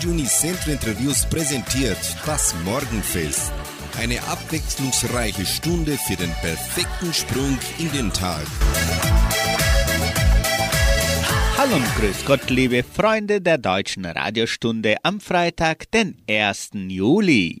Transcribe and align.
Radio 0.00 0.12
Unicentro 0.12 0.72
Interviews 0.72 1.26
präsentiert 1.26 1.98
das 2.24 2.54
Morgenfest. 2.64 3.52
Eine 3.98 4.22
abwechslungsreiche 4.22 5.44
Stunde 5.44 5.98
für 5.98 6.16
den 6.16 6.32
perfekten 6.40 7.12
Sprung 7.12 7.58
in 7.78 7.92
den 7.92 8.10
Tag. 8.10 8.46
Hallo 11.60 11.76
und 11.76 11.94
grüß 11.96 12.24
Gott, 12.24 12.48
liebe 12.48 12.82
Freunde 12.82 13.42
der 13.42 13.58
deutschen 13.58 14.06
Radiostunde 14.06 14.96
am 15.02 15.20
Freitag, 15.20 15.90
den 15.90 16.16
1. 16.26 16.70
Juli. 16.88 17.60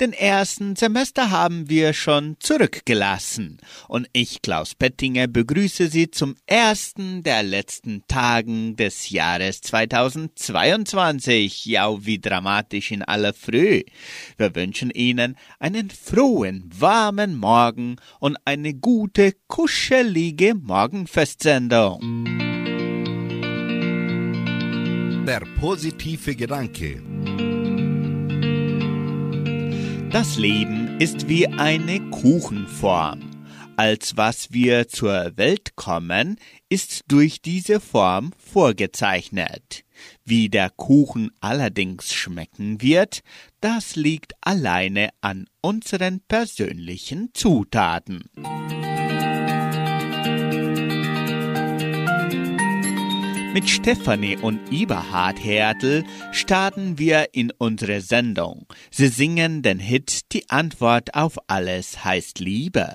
Den 0.00 0.12
ersten 0.12 0.76
Semester 0.76 1.32
haben 1.32 1.68
wir 1.68 1.92
schon 1.92 2.36
zurückgelassen 2.38 3.58
und 3.88 4.06
ich, 4.12 4.40
Klaus 4.42 4.76
Pettinger, 4.76 5.26
begrüße 5.26 5.88
Sie 5.88 6.12
zum 6.12 6.36
ersten 6.46 7.24
der 7.24 7.42
letzten 7.42 8.04
Tagen 8.06 8.76
des 8.76 9.10
Jahres 9.10 9.62
2022. 9.62 11.66
Ja, 11.66 12.06
wie 12.06 12.20
dramatisch 12.20 12.92
in 12.92 13.02
aller 13.02 13.34
Früh. 13.34 13.82
Wir 14.36 14.54
wünschen 14.54 14.90
Ihnen 14.90 15.36
einen 15.58 15.90
frohen, 15.90 16.70
warmen 16.72 17.36
Morgen 17.36 17.96
und 18.20 18.36
eine 18.44 18.74
gute, 18.74 19.32
kuschelige 19.48 20.54
Morgenfestsendung. 20.54 22.49
Der 25.26 25.42
positive 25.60 26.34
Gedanke. 26.34 27.02
Das 30.10 30.38
Leben 30.38 30.98
ist 30.98 31.28
wie 31.28 31.46
eine 31.46 32.00
Kuchenform. 32.10 33.20
Als 33.76 34.16
was 34.16 34.52
wir 34.52 34.88
zur 34.88 35.36
Welt 35.36 35.76
kommen, 35.76 36.36
ist 36.68 37.04
durch 37.08 37.40
diese 37.42 37.80
Form 37.80 38.32
vorgezeichnet. 38.38 39.84
Wie 40.24 40.48
der 40.48 40.70
Kuchen 40.70 41.30
allerdings 41.40 42.12
schmecken 42.12 42.82
wird, 42.82 43.20
das 43.60 43.96
liegt 43.96 44.32
alleine 44.40 45.10
an 45.20 45.46
unseren 45.60 46.20
persönlichen 46.26 47.30
Zutaten. 47.34 48.24
Mit 53.52 53.68
Stefanie 53.68 54.36
und 54.40 54.60
Eberhard 54.72 55.42
Hertel 55.42 56.04
starten 56.30 56.98
wir 56.98 57.34
in 57.34 57.52
unsere 57.58 58.00
Sendung. 58.00 58.66
Sie 58.92 59.08
singen 59.08 59.62
den 59.62 59.80
Hit 59.80 60.32
Die 60.32 60.48
Antwort 60.50 61.14
auf 61.16 61.36
alles 61.48 62.04
heißt 62.04 62.38
Liebe. 62.38 62.94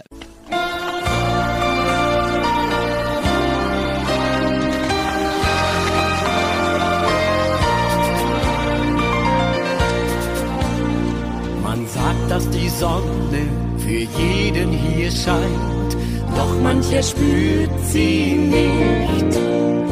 Man 11.61 11.85
sagt, 11.85 12.31
dass 12.31 12.49
die 12.51 12.69
Sonne 12.69 13.49
für 13.79 13.89
jeden 13.89 14.71
hier 14.71 15.11
scheint, 15.11 15.97
doch 16.33 16.61
mancher 16.61 17.03
spürt 17.03 17.71
sie 17.91 18.35
nicht 18.35 19.84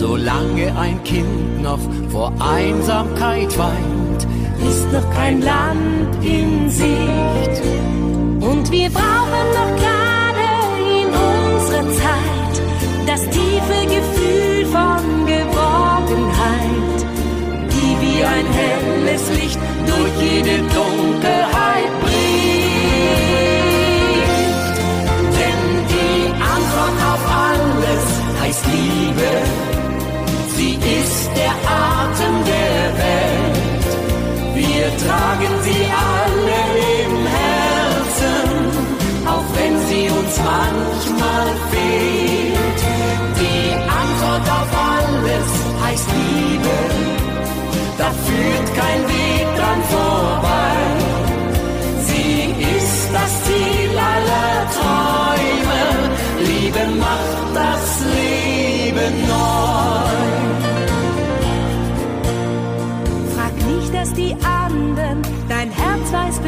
Solange 0.00 0.74
ein 0.78 1.04
Kind 1.04 1.62
noch 1.62 1.78
vor 2.08 2.32
Einsamkeit 2.40 3.58
weint, 3.58 4.26
ist 4.66 4.90
noch 4.90 5.10
kein 5.10 5.42
Land 5.42 6.24
in 6.24 6.70
Sicht. 6.70 7.62
Und 8.40 8.72
wir 8.72 8.88
brauchen 8.88 9.46
noch 9.58 9.76
gerade 9.76 10.46
in 11.02 11.08
unserer 11.08 11.86
Zeit 11.92 12.62
das 13.06 13.20
tiefe 13.24 13.94
Gefühl 13.94 14.64
von 14.72 15.26
Geborgenheit, 15.26 17.00
die 17.68 17.92
wie 18.00 18.24
ein 18.24 18.46
helles 18.54 19.30
Licht 19.38 19.58
durch 19.86 20.14
jede 20.18 20.62
Dunkelheit 20.78 21.92
bringt. 22.00 22.64
Denn 25.36 25.62
die 25.92 26.32
Antwort 26.40 26.98
auf 27.12 27.22
alles 27.28 28.04
heißt 28.40 28.64
Liebe 28.64 29.69
Sie 30.60 30.74
ist 30.74 31.30
der 31.34 31.54
Atem 31.64 32.36
der 32.44 32.80
Welt. 33.02 33.90
Wir 34.60 34.86
tragen 35.04 35.52
sie 35.66 35.82
alle 36.12 36.60
im 37.02 37.16
Herzen, 37.38 38.48
auch 39.26 39.48
wenn 39.56 39.74
sie 39.88 40.04
uns 40.18 40.34
manchmal 40.52 41.46
fehlt. 41.72 42.80
Die 43.40 43.72
Antwort 44.02 44.46
auf 44.58 44.70
alles 44.96 45.50
heißt 45.82 46.08
Liebe. 46.18 46.76
Da 47.96 48.08
führt 48.26 48.68
kein 48.80 49.02
Weg 49.08 49.46
dran 49.56 49.82
vorbei. 49.94 50.69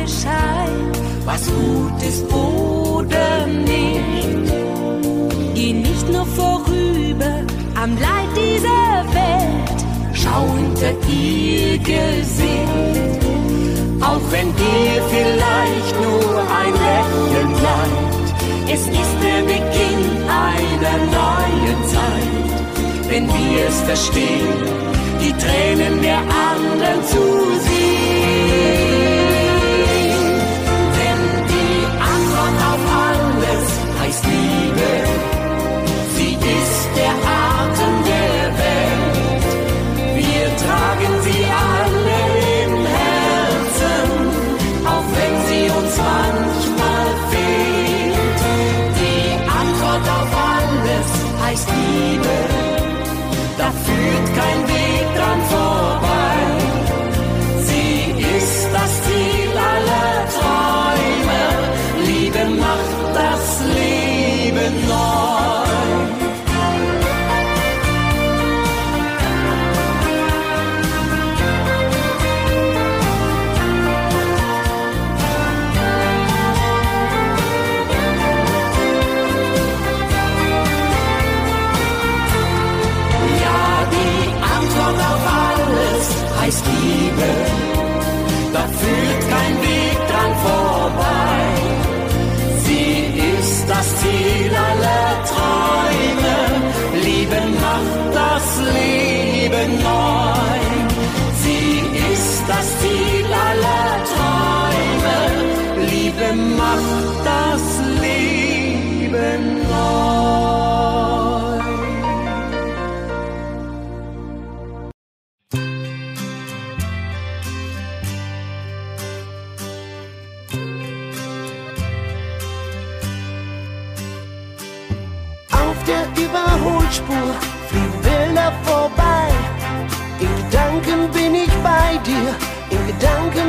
Bescheid, 0.02 0.98
was 1.24 1.46
gut 1.46 2.02
ist 2.02 2.24
oder 2.32 3.46
nicht. 3.46 4.52
Geh 5.54 5.72
nicht 5.72 6.08
nur 6.10 6.26
vorüber 6.26 7.34
am 7.80 7.90
Leid 8.06 8.30
dieser 8.34 9.04
Welt, 9.14 9.78
schau 10.12 10.44
hinter 10.56 10.92
ihr 11.08 11.78
Gesicht. 11.78 13.22
Auch 14.00 14.24
wenn 14.32 14.48
dir 14.56 14.94
vielleicht 15.14 15.94
nur 16.06 16.41
ein 16.60 16.74
Lächeln 16.86 17.52
bleibt, 17.60 18.26
es 18.74 18.82
ist 18.88 19.16
der 19.22 19.42
Beginn 19.52 20.02
einer 20.26 20.98
neuen 21.18 21.80
Zeit, 21.94 23.08
wenn 23.08 23.28
wir 23.28 23.68
es 23.68 23.80
verstehen 23.82 24.82
die 25.20 25.32
Tränen 25.34 26.02
der 26.02 26.18
anderen 26.18 27.04
zu 27.04 27.22
sehen. 27.60 28.01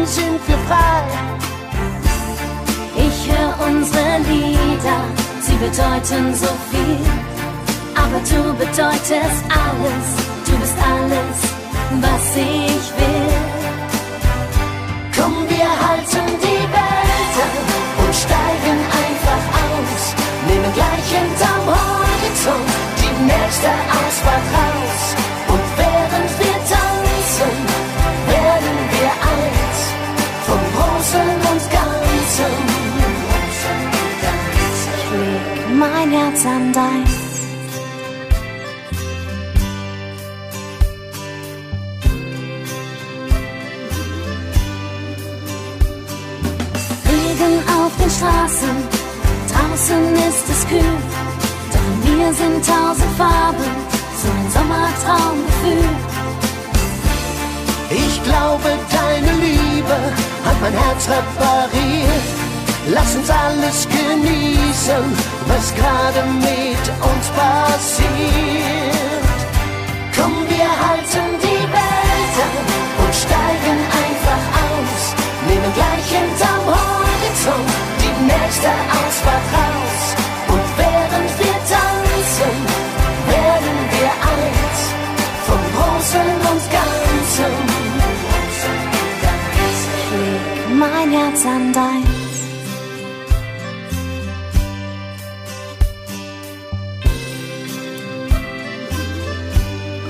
Sind 0.06 0.40
wir 0.48 0.58
frei. 0.68 1.04
Ich 2.96 3.32
höre 3.32 3.68
unsere 3.68 4.20
Lieder, 4.30 5.02
sie 5.42 5.56
bedeuten 5.56 6.34
so 6.36 6.52
viel. 6.70 7.00
Aber 7.96 8.20
du 8.30 8.54
bedeutest 8.54 9.44
alles, 9.66 10.08
du 10.46 10.54
bist 10.58 10.78
alles, 10.96 11.38
was 12.02 12.36
ich 12.36 12.86
will. 13.00 13.34
Komm, 15.16 15.36
wir 15.48 15.70
halten 15.86 16.28
die 16.42 16.66
Welt 16.78 17.36
an 17.46 18.06
und 18.06 18.16
steigen 18.16 18.80
einfach 19.04 19.44
aus. 19.64 20.04
Nehmen 20.48 20.74
gleich 20.74 21.08
hinterm 21.16 21.66
Horizont 21.66 22.70
die 23.00 23.24
nächste 23.26 23.68
Ausfahrt 23.68 24.03
Straßen, 48.24 48.75
draußen 49.52 50.16
ist 50.16 50.48
es 50.50 50.68
kühl. 50.70 50.98
Doch 51.72 51.88
in 51.92 52.18
mir 52.18 52.34
sind 52.34 52.66
tausend 52.66 53.14
Farben, 53.18 53.70
so 54.22 54.28
ein 54.31 54.48
Sommertraumgefühl. 54.56 55.90
Ich 57.90 58.24
glaube, 58.24 58.70
deine 58.98 59.34
Liebe 59.46 59.98
hat 60.46 60.58
mein 60.62 60.72
Herz 60.72 61.10
repariert. 61.10 62.28
Lass 62.96 63.14
uns 63.16 63.30
alles 63.30 63.88
genießen, 63.90 65.04
was 65.48 65.76
gerade 65.76 66.24
mit 66.48 66.84
uns 67.10 67.26
passiert. 67.40 69.28
Komm, 70.16 70.34
wir 70.48 70.69
halten 70.86 71.28
die 71.42 71.64
Welt 71.78 72.36
an 72.48 73.04
und 73.04 73.14
steigen 73.14 73.80
einfach 74.04 74.44
aus. 74.64 75.04
Nehmen 75.50 75.74
gleich 75.74 76.08
hinterm 76.08 76.66
Horizont 76.68 77.93
nächste 78.21 78.71
Ausfahrt 78.98 79.48
raus. 79.57 80.01
Und 80.54 80.68
während 80.77 81.31
wir 81.42 81.57
tanzen, 81.71 82.56
werden 83.33 83.77
wir 83.94 84.12
eins 84.33 84.80
vom 85.48 85.63
Großen 85.75 86.30
und 86.51 86.63
Ganzen. 86.77 87.74
Leg 90.13 90.77
mein 90.77 91.12
Herz 91.12 91.45
an 91.45 91.74
dein. 91.74 92.04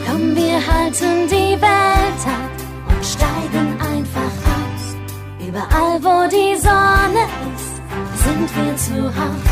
Komm, 0.06 0.36
wir 0.36 0.58
halten 0.72 1.28
die 1.30 1.54
Welt 1.62 2.24
ab 2.38 2.54
und 2.90 3.06
steigen 3.06 3.68
einfach 3.80 4.36
aus. 4.58 4.84
Überall, 5.48 5.96
wo 6.04 6.28
die 6.30 6.56
Sonne 6.60 7.24
ist, 7.46 7.53
sind 8.48 8.66
wir 8.66 8.76
zu 8.76 9.04
Haus. 9.04 9.52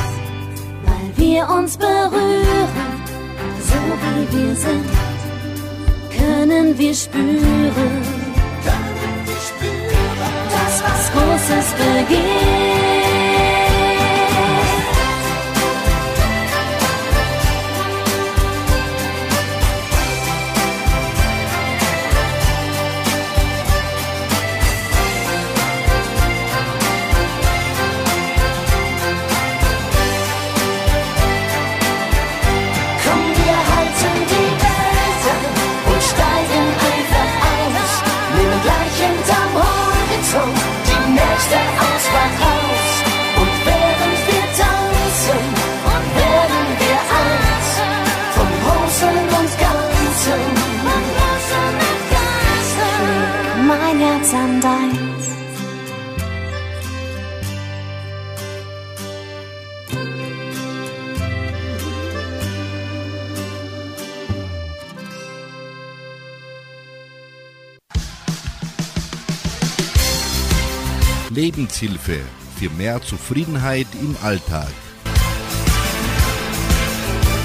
Weil 0.86 1.12
wir 1.16 1.50
uns 1.50 1.78
berühren, 1.78 2.68
so 3.60 3.80
wie 4.04 4.38
wir 4.38 4.56
sind, 4.56 4.86
können 6.18 6.78
wir 6.78 6.94
spüren 6.94 8.02
das, 10.50 10.84
was 10.84 11.12
Großes 11.14 11.74
beginnt. 11.74 12.91
Lebenshilfe 71.81 72.19
für 72.57 72.69
mehr 72.72 73.01
Zufriedenheit 73.01 73.88
im 74.00 74.16
Alltag. 74.22 74.72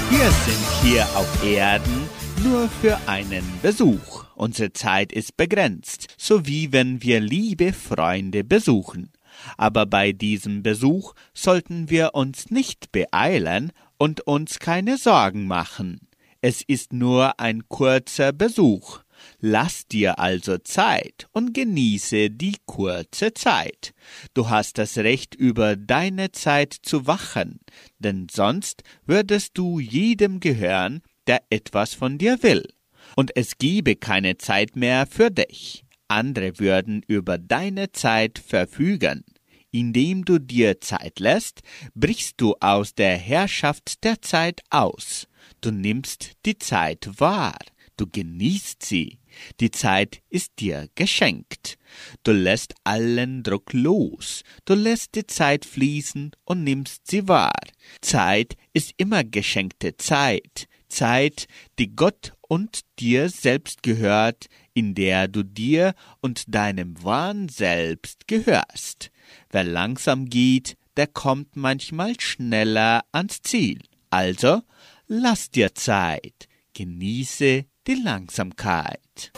Wir 0.09 0.31
sind 0.31 0.65
hier 0.83 1.03
auf 1.15 1.43
Erden 1.43 2.07
nur 2.43 2.69
für 2.69 2.97
einen 3.07 3.43
Besuch. 3.61 4.25
Unsere 4.35 4.73
Zeit 4.73 5.11
ist 5.11 5.35
begrenzt, 5.37 6.07
so 6.17 6.45
wie 6.45 6.71
wenn 6.71 7.01
wir 7.01 7.19
liebe 7.19 7.73
Freunde 7.73 8.43
besuchen. 8.43 9.11
Aber 9.57 9.85
bei 9.85 10.11
diesem 10.11 10.61
Besuch 10.61 11.13
sollten 11.33 11.89
wir 11.89 12.13
uns 12.13 12.51
nicht 12.51 12.91
beeilen 12.91 13.71
und 13.97 14.21
uns 14.21 14.59
keine 14.59 14.97
Sorgen 14.97 15.47
machen. 15.47 16.07
Es 16.41 16.61
ist 16.61 16.93
nur 16.93 17.39
ein 17.39 17.67
kurzer 17.67 18.33
Besuch. 18.33 18.99
Lass 19.39 19.87
dir 19.87 20.17
also 20.17 20.57
Zeit 20.57 21.27
und 21.31 21.53
genieße 21.53 22.31
die 22.31 22.55
kurze 22.65 23.35
Zeit. 23.35 23.93
Du 24.33 24.49
hast 24.49 24.79
das 24.79 24.97
Recht, 24.97 25.35
über 25.35 25.75
deine 25.75 26.31
Zeit 26.31 26.73
zu 26.73 27.05
wachen, 27.05 27.59
denn 27.99 28.27
sonst 28.31 28.81
würdest 29.05 29.57
du 29.57 29.79
jedem 29.79 30.39
gehören, 30.39 31.01
der 31.27 31.43
etwas 31.51 31.93
von 31.93 32.17
dir 32.17 32.41
will. 32.41 32.67
Und 33.15 33.35
es 33.35 33.59
gebe 33.59 33.95
keine 33.95 34.37
Zeit 34.37 34.75
mehr 34.75 35.05
für 35.05 35.29
dich. 35.29 35.83
Andere 36.07 36.57
würden 36.59 37.03
über 37.07 37.37
deine 37.37 37.91
Zeit 37.91 38.39
verfügen. 38.39 39.23
Indem 39.69 40.25
du 40.25 40.39
dir 40.39 40.81
Zeit 40.81 41.19
lässt, 41.19 41.61
brichst 41.93 42.41
du 42.41 42.55
aus 42.59 42.95
der 42.95 43.17
Herrschaft 43.17 44.03
der 44.03 44.21
Zeit 44.21 44.61
aus. 44.71 45.27
Du 45.61 45.71
nimmst 45.71 46.31
die 46.45 46.57
Zeit 46.57 47.09
wahr. 47.19 47.57
Du 47.97 48.07
genießt 48.07 48.83
sie. 48.83 49.19
Die 49.59 49.71
Zeit 49.71 50.21
ist 50.29 50.53
dir 50.59 50.87
geschenkt. 50.95 51.77
Du 52.23 52.31
lässt 52.31 52.75
allen 52.83 53.43
Druck 53.43 53.73
los. 53.73 54.43
Du 54.65 54.73
lässt 54.73 55.15
die 55.15 55.27
Zeit 55.27 55.65
fließen 55.65 56.31
und 56.45 56.63
nimmst 56.63 57.07
sie 57.07 57.27
wahr. 57.27 57.59
Zeit 58.01 58.55
ist 58.73 58.93
immer 58.97 59.23
geschenkte 59.23 59.97
Zeit. 59.97 60.67
Zeit, 60.89 61.47
die 61.79 61.95
Gott 61.95 62.33
und 62.47 62.81
dir 62.99 63.29
selbst 63.29 63.83
gehört, 63.83 64.47
in 64.73 64.95
der 64.95 65.27
du 65.27 65.43
dir 65.43 65.93
und 66.21 66.53
deinem 66.53 67.03
wahren 67.03 67.49
Selbst 67.49 68.27
gehörst. 68.27 69.11
Wer 69.49 69.63
langsam 69.63 70.27
geht, 70.29 70.77
der 70.95 71.07
kommt 71.07 71.55
manchmal 71.55 72.19
schneller 72.19 73.03
ans 73.11 73.41
Ziel. 73.41 73.79
Also, 74.09 74.61
lass 75.07 75.51
dir 75.51 75.75
Zeit. 75.75 76.47
Genieße 76.73 77.65
die 77.87 77.95
Langsamkeit. 77.95 79.31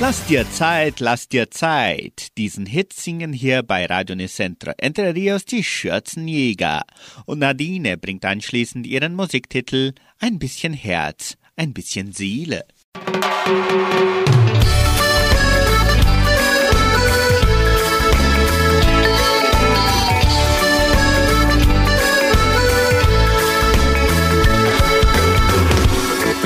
Lass 0.00 0.24
dir 0.26 0.50
Zeit, 0.50 1.00
lass 1.00 1.28
dir 1.28 1.50
Zeit. 1.50 2.36
Diesen 2.38 2.66
Hit 2.66 2.92
singen 2.92 3.32
hier 3.32 3.62
bei 3.62 3.86
Radio 3.86 4.16
Nicentro 4.16 4.72
Entre 4.78 5.14
Rios 5.14 5.44
die 5.44 5.62
Schürzenjäger. 5.62 6.82
Und 7.26 7.40
Nadine 7.40 7.96
bringt 7.96 8.24
anschließend 8.24 8.86
ihren 8.86 9.14
Musiktitel 9.14 9.92
Ein 10.18 10.38
bisschen 10.38 10.72
Herz, 10.72 11.36
ein 11.56 11.72
bisschen 11.72 12.12
Seele. 12.12 12.64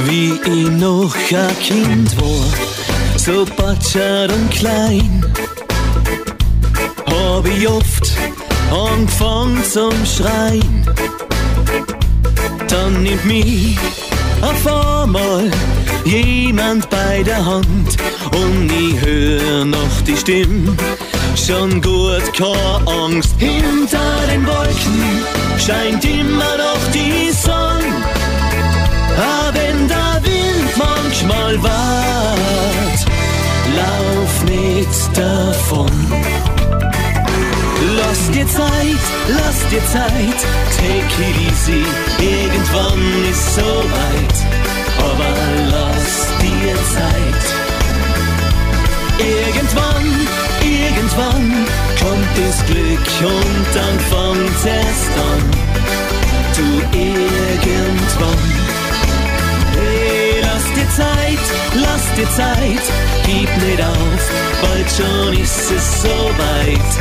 Wie 0.04 0.32
ich 0.32 0.70
noch 0.70 1.14
ein 1.32 1.58
Kind 1.60 2.20
war, 2.20 3.18
so 3.18 3.44
batschert 3.56 4.32
und 4.32 4.50
klein, 4.50 5.24
hab 7.06 7.46
ich 7.46 7.68
oft 7.68 8.12
angefangen 8.70 9.62
zum 9.64 9.92
Schreien. 10.04 10.86
Dann 12.68 13.02
nimmt 13.02 13.24
mich 13.24 13.78
auf 14.42 15.02
einmal 15.02 15.50
jemand 16.04 16.88
bei 16.90 17.22
der 17.22 17.44
Hand 17.44 17.96
und 18.32 18.70
ich 18.70 19.00
hör 19.00 19.64
noch 19.64 20.00
die 20.06 20.16
Stimme. 20.16 20.76
Schon 21.34 21.80
gut, 21.80 22.22
keine 22.36 22.86
Angst, 22.86 23.34
hinter 23.38 24.26
den 24.30 24.46
Wolken 24.46 25.22
scheint 25.58 26.04
immer 26.04 26.56
noch 26.56 26.92
die 26.92 27.30
Sonne. 27.32 27.66
Manchmal 31.16 31.62
wart, 31.62 33.06
lauf 33.74 34.44
nicht 34.44 35.16
davon. 35.16 35.90
Lass 37.96 38.30
dir 38.32 38.46
Zeit, 38.46 39.02
lass 39.28 39.68
dir 39.70 39.84
Zeit, 39.86 40.38
take 40.76 41.22
it 41.22 41.36
easy, 41.48 41.84
irgendwann 42.20 43.30
ist 43.30 43.54
so 43.54 43.62
weit, 43.62 44.36
aber 44.98 45.34
lass 45.70 46.28
dir 46.42 46.74
Zeit. 46.94 47.46
Irgendwann, 49.18 50.28
irgendwann 50.60 51.66
kommt 52.00 52.32
das 52.36 52.66
Glück 52.66 53.08
und 53.22 53.66
dann 53.74 53.98
fängt 54.10 54.56
es 54.64 55.08
an. 55.18 55.65
Zeit, 60.96 61.46
lass 61.74 62.14
dir 62.14 62.28
Zeit, 62.30 62.82
gib 63.26 63.50
nicht 63.62 63.82
auf, 63.82 64.30
bald 64.62 64.90
schon 64.90 65.38
ist 65.38 65.70
es 65.70 66.02
so 66.02 66.08
weit, 66.08 66.92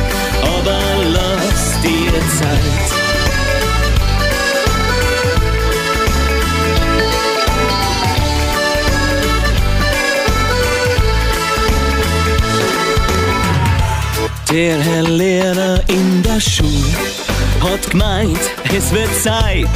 aber 0.42 0.80
lass 1.12 1.80
dir 1.80 2.12
Zeit. 2.38 3.06
Der 14.52 14.78
Herr 14.78 15.02
Lehrer 15.02 15.80
in 15.88 16.22
der 16.22 16.40
Schule 16.40 16.70
hat 17.62 17.90
gemeint, 17.90 18.40
es 18.76 18.92
wird 18.92 19.14
Zeit. 19.22 19.68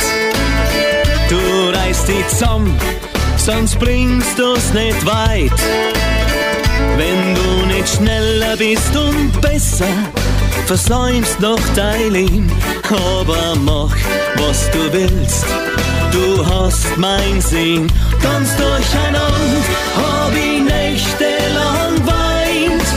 Du 1.31 1.39
reißt 1.73 2.09
die 2.09 2.27
zusammen, 2.29 2.79
sonst 3.41 3.79
bringst 3.79 4.39
du's 4.39 4.73
nicht 4.73 5.07
weit. 5.07 5.53
Wenn 6.97 7.35
du 7.35 7.67
nicht 7.75 7.89
schneller 7.89 8.57
bist 8.57 8.95
und 8.95 9.41
besser, 9.41 9.87
versäumst 10.67 11.41
noch 11.41 11.61
dein 11.75 12.11
Leben. 12.11 12.53
Aber 12.91 13.57
mach, 13.57 13.97
was 14.37 14.71
du 14.73 14.93
willst, 14.93 15.47
du 16.13 16.47
hast 16.47 16.97
mein 16.97 17.41
Sinn. 17.41 17.91
Ganz 18.23 18.55
durcheinander 18.57 19.63
hab 19.97 20.33
ich 20.35 20.63
nächtelang 20.63 21.95
weint. 22.05 22.89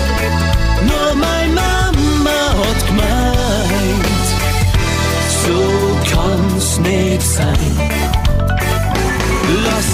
Nur 0.89 1.15
mein 1.15 1.53
Mama 1.53 2.41
hat 2.59 2.87
gemeint, 2.87 4.27
so 5.45 5.97
kann's 6.11 6.79
nicht 6.79 7.21
sein. 7.21 7.92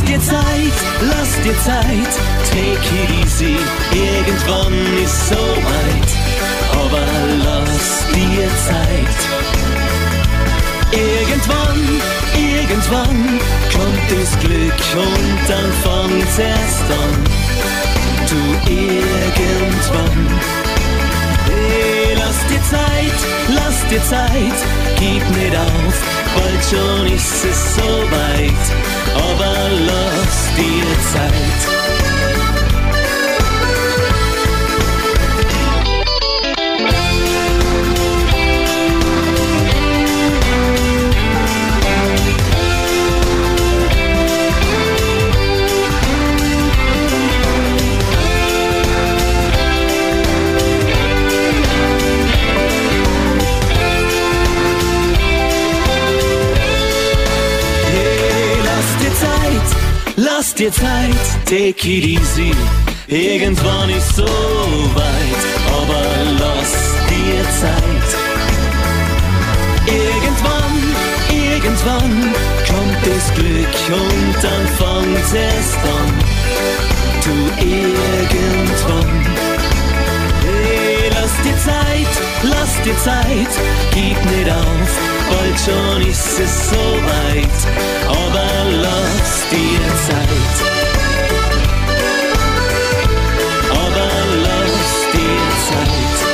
Lass 0.10 0.18
dir 0.18 0.26
Zeit, 0.26 0.74
lass 1.02 1.42
dir 1.44 1.58
Zeit, 1.60 2.14
take 2.50 2.96
it 2.96 3.24
easy, 3.24 3.58
irgendwann 3.94 4.74
ist 5.04 5.30
so 5.30 5.36
weit, 5.36 6.10
aber 6.72 7.06
lass 7.44 8.08
dir 8.16 8.50
Zeit. 8.66 9.20
Irgendwann, 10.92 12.02
irgendwann 12.36 13.40
kommt 13.72 14.10
das 14.10 14.40
Glück 14.40 14.74
und 14.98 15.48
dann 15.48 15.72
fängt's 15.84 16.40
erst 16.40 16.90
an. 16.90 17.24
Du 18.30 18.72
irgendwann. 18.72 20.69
Zeit, 22.70 23.20
lass 23.56 23.88
dir 23.88 24.04
Zeit, 24.04 24.60
gib 25.00 25.28
nicht 25.38 25.56
auf, 25.58 26.04
bald 26.36 26.64
schon 26.66 27.08
ist 27.08 27.46
es 27.46 27.76
so 27.76 27.82
weit, 27.82 28.66
aber 29.16 29.70
lass 29.88 30.50
dir 30.56 30.86
Zeit. 31.12 31.79
Dir 60.60 60.72
Zeit, 60.74 61.46
take 61.46 61.88
it 61.88 62.04
easy. 62.04 62.52
Irgendwann 63.08 63.90
ist 63.90 64.14
so 64.14 64.24
weit, 64.24 65.44
aber 65.72 66.04
lass 66.38 66.74
dir 67.08 67.44
Zeit. 67.62 68.10
Irgendwann, 69.88 70.76
irgendwann 71.32 72.34
kommt 72.68 73.00
das 73.08 73.34
Glück 73.36 74.00
und 74.02 74.36
dann 74.44 74.68
fängt's 74.78 75.34
erst 75.34 75.82
an. 75.98 76.14
Du 77.24 77.36
irgendwann. 77.66 79.26
Hey, 80.44 81.10
lass 81.10 81.34
dir 81.44 81.58
Zeit, 81.64 82.14
lass 82.44 82.82
dir 82.84 82.98
Zeit, 82.98 83.52
gib 83.94 84.26
nicht 84.26 84.52
auf, 84.52 85.19
bald 85.30 85.60
schon 85.60 86.02
ist 86.08 86.40
es 86.40 86.70
so 86.70 86.76
weit, 86.76 87.60
aber 88.08 88.50
lass 88.82 89.50
dir 89.52 89.82
Zeit. 90.08 90.56
Aber 93.72 94.12
lass 94.44 95.12
dir 95.14 95.42
Zeit. 95.70 96.29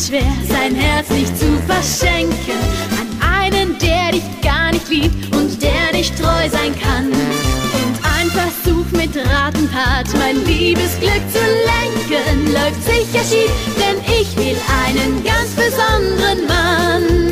Schwer, 0.00 0.32
sein 0.48 0.74
Herz 0.74 1.10
nicht 1.10 1.36
zu 1.36 1.46
verschenken 1.66 2.58
an 2.98 3.08
einen, 3.20 3.76
der 3.78 4.12
dich 4.12 4.22
gar 4.42 4.72
nicht 4.72 4.88
liebt 4.88 5.34
und 5.34 5.60
der 5.62 5.92
dich 5.92 6.10
treu 6.12 6.48
sein 6.48 6.74
kann. 6.80 7.06
Und 7.06 7.96
ein 8.18 8.30
Versuch 8.30 8.86
mit 8.92 9.14
Ratentat, 9.16 10.06
mein 10.18 10.44
Liebesglück 10.46 11.22
zu 11.30 11.44
lenken, 11.70 12.52
läuft 12.52 12.82
sicher 12.82 13.24
schief, 13.24 13.50
denn 13.76 13.98
ich 14.20 14.34
will 14.36 14.56
einen 14.84 15.22
ganz 15.22 15.50
besonderen 15.50 16.46
Mann. 16.46 17.29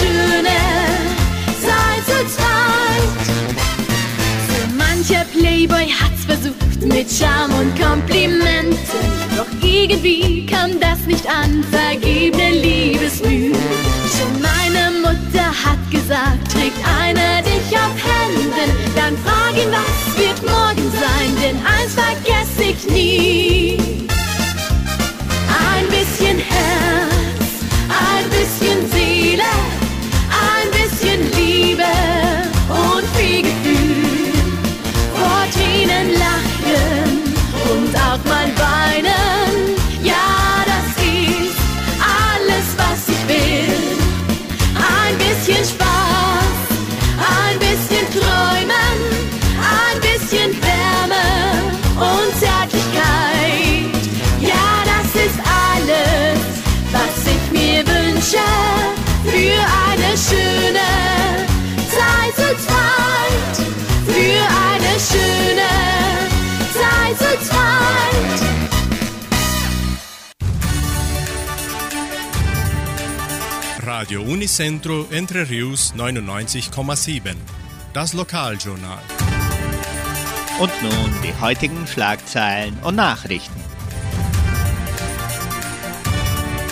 Schöne 0.00 0.58
Zeit 1.64 2.04
zu 2.06 2.18
zweit. 2.34 3.20
So 4.48 4.76
mancher 4.76 5.24
Playboy 5.32 5.86
hat's 5.88 6.24
versucht 6.24 6.82
mit 6.82 7.10
Charme 7.10 7.54
und 7.60 7.80
Komplimenten. 7.80 8.78
Doch 9.36 9.46
irgendwie 9.62 10.46
kam 10.46 10.78
das 10.80 11.00
nicht 11.06 11.26
an, 11.26 11.64
vergebene 11.70 12.50
Liebesmüh. 12.50 13.52
Schon 14.14 14.42
meine 14.42 14.90
Mutter 15.00 15.46
hat 15.64 15.82
gesagt, 15.90 16.52
trägt 16.52 16.80
einer 17.00 17.42
dich 17.42 17.76
auf 17.76 17.96
Händen. 18.10 18.70
Dann 18.96 19.16
frag 19.24 19.54
ihn, 19.56 19.70
was 19.70 20.18
wird 20.18 20.42
morgen 20.42 20.90
sein, 20.92 21.30
denn 21.42 21.56
eins 21.64 21.94
vergesse 21.94 22.72
ich 22.72 22.90
nie. 22.90 23.59
Radio 74.00 74.22
Unicentro 74.22 75.06
Entre 75.10 75.46
Rius 75.50 75.92
99,7. 75.94 77.34
Das 77.92 78.14
Lokaljournal. 78.14 79.02
Und 80.58 80.72
nun 80.82 81.10
die 81.22 81.38
heutigen 81.38 81.86
Schlagzeilen 81.86 82.78
und 82.82 82.96
Nachrichten. 82.96 83.60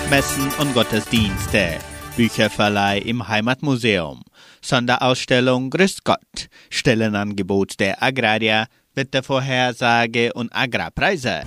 Messen 0.08 0.50
und 0.58 0.72
Gottesdienste, 0.72 1.76
Bücherverleih 2.16 3.00
im 3.00 3.28
Heimatmuseum, 3.28 4.22
Sonderausstellung 4.62 5.68
Grüß 5.68 6.04
Gott, 6.04 6.48
Stellenangebot 6.70 7.78
der 7.78 8.02
Agrarier, 8.02 8.68
Wettervorhersage 8.94 10.32
und 10.32 10.48
Agrarpreise. 10.56 11.42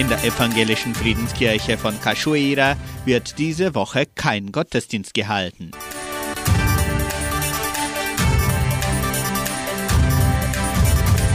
In 0.00 0.08
der 0.08 0.24
evangelischen 0.24 0.94
Friedenskirche 0.94 1.76
von 1.76 2.00
Cachoeira 2.00 2.74
wird 3.04 3.36
diese 3.36 3.74
Woche 3.74 4.06
kein 4.14 4.50
Gottesdienst 4.50 5.12
gehalten. 5.12 5.72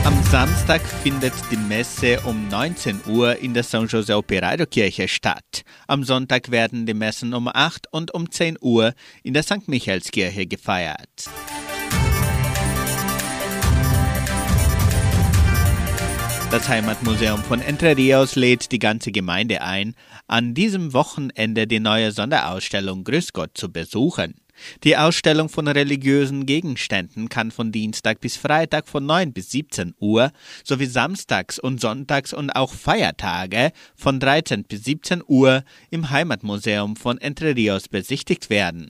Am 0.04 0.24
Samstag 0.32 0.82
findet 0.82 1.34
die 1.52 1.58
Messe 1.58 2.20
um 2.22 2.48
19 2.48 3.02
Uhr 3.06 3.38
in 3.38 3.54
der 3.54 3.62
San 3.62 3.86
José 3.86 4.16
Operario 4.16 4.66
Kirche 4.66 5.08
statt. 5.10 5.62
Am 5.86 6.04
Sonntag 6.04 6.50
werden 6.50 6.88
die 6.88 6.96
Messen 6.96 7.36
um 7.36 7.48
8 7.48 7.94
und 7.94 8.16
um 8.16 8.32
10 8.32 8.58
Uhr 8.62 8.96
in 9.22 9.36
der 9.36 9.44
St. 9.44 9.68
Michaelskirche 9.68 10.48
gefeiert. 10.48 11.30
Das 16.56 16.70
Heimatmuseum 16.70 17.44
von 17.44 17.60
Entre 17.60 17.98
Rios 17.98 18.38
lädt 18.38 18.72
die 18.72 18.80
ganze 18.80 19.12
Gemeinde 19.12 19.62
ein, 19.62 19.94
an 20.26 20.54
diesem 20.54 20.94
Wochenende 20.94 21.68
die 21.68 21.82
neue 21.82 22.14
Sonderausstellung 22.14 23.04
Grüß 23.04 23.34
Gott 23.34 23.52
zu 23.56 23.70
besuchen. 23.70 24.36
Die 24.86 24.96
Ausstellung 24.96 25.50
von 25.50 25.68
religiösen 25.68 26.46
Gegenständen 26.46 27.28
kann 27.28 27.52
von 27.52 27.74
Dienstag 27.74 28.22
bis 28.22 28.38
Freitag 28.38 28.88
von 28.88 29.06
9 29.06 29.34
bis 29.34 29.52
17 29.52 29.96
Uhr 30.00 30.32
sowie 30.64 30.86
samstags 30.86 31.60
und 31.60 31.82
sonntags 31.82 32.32
und 32.32 32.52
auch 32.52 32.72
Feiertage 32.74 33.74
von 33.94 34.22
13 34.22 34.64
bis 34.64 34.86
17 34.86 35.24
Uhr 35.28 35.66
im 35.90 36.10
Heimatmuseum 36.10 36.96
von 36.96 37.18
Entre 37.18 37.54
Rios 37.54 37.90
besichtigt 37.90 38.50
werden. 38.50 38.88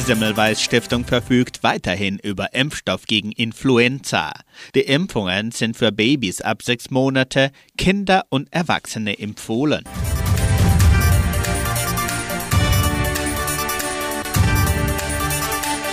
Semmelweis 0.00 0.62
Stiftung 0.62 1.04
verfügt 1.04 1.62
weiterhin 1.62 2.18
über 2.18 2.54
Impfstoff 2.54 3.06
gegen 3.06 3.32
Influenza. 3.32 4.32
Die 4.74 4.80
Impfungen 4.80 5.50
sind 5.50 5.76
für 5.76 5.92
Babys 5.92 6.40
ab 6.40 6.62
sechs 6.62 6.90
Monate, 6.90 7.50
Kinder 7.76 8.24
und 8.28 8.52
Erwachsene 8.52 9.18
empfohlen. 9.18 9.84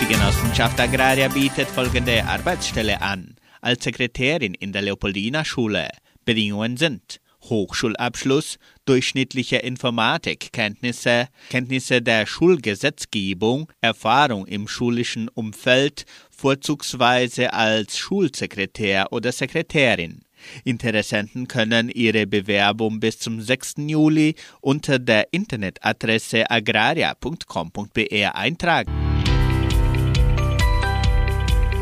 Die 0.02 0.14
Genossenschaft 0.14 0.80
Agraria 0.80 1.30
bietet 1.30 1.68
folgende 1.68 2.24
Arbeitsstelle 2.26 3.02
an. 3.02 3.36
Als 3.62 3.84
Sekretärin 3.84 4.54
in 4.54 4.72
der 4.72 4.84
Leopoldina 4.84 5.44
Schule. 5.44 5.90
Bedingungen 6.26 6.78
sind 6.78 7.20
Hochschulabschluss, 7.50 8.58
durchschnittliche 8.86 9.58
Informatikkenntnisse, 9.58 11.28
Kenntnisse 11.50 12.02
der 12.02 12.26
Schulgesetzgebung, 12.26 13.72
Erfahrung 13.82 14.46
im 14.46 14.68
schulischen 14.68 15.30
Umfeld, 15.30 16.06
vorzugsweise 16.30 17.54
als 17.54 17.98
Schulsekretär 17.98 19.12
oder 19.12 19.32
Sekretärin. 19.32 20.22
Interessenten 20.64 21.48
können 21.48 21.90
ihre 21.90 22.28
Bewerbung 22.28 23.00
bis 23.00 23.20
zum 23.20 23.42
6. 23.42 23.76
Juli 23.88 24.36
unter 24.62 25.00
der 25.00 25.34
Internetadresse 25.34 26.50
agraria.com.br 26.50 28.36
eintragen. 28.36 28.92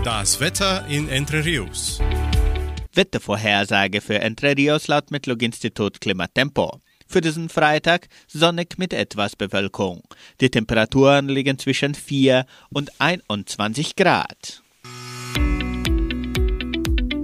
Das 0.04 0.40
Wetter 0.40 0.86
in 0.90 1.08
Entre 1.08 1.46
Rios. 1.46 2.02
Wettervorhersage 2.96 4.02
für 4.02 4.20
Entre 4.20 4.56
Rios 4.56 4.88
laut 4.88 5.10
Metlog-Institut 5.10 6.00
Klimatempo. 6.00 6.80
Für 7.08 7.22
diesen 7.22 7.50
Freitag 7.50 8.08
sonnig 8.28 8.78
mit 8.78 8.94
etwas 8.94 9.36
Bewölkung. 9.36 10.04
Die 10.42 10.50
Temperaturen 10.50 11.28
liegen 11.28 11.58
zwischen 11.58 11.96
4 11.96 12.46
und 12.70 12.92
21 13.00 13.96
Grad. 13.96 14.62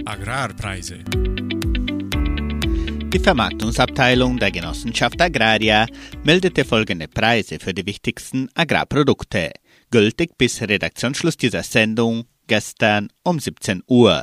Agrarpreise. 0.04 1.04
Die 3.12 3.18
Vermarktungsabteilung 3.18 4.38
der 4.38 4.50
Genossenschaft 4.50 5.20
Agraria 5.20 5.86
meldete 6.24 6.64
folgende 6.64 7.08
Preise 7.08 7.58
für 7.58 7.74
die 7.74 7.86
wichtigsten 7.86 8.48
Agrarprodukte, 8.54 9.52
gültig 9.90 10.36
bis 10.38 10.60
Redaktionsschluss 10.60 11.36
dieser 11.36 11.62
Sendung 11.62 12.26
gestern 12.46 13.08
um 13.24 13.38
17 13.38 13.82
Uhr. 13.86 14.22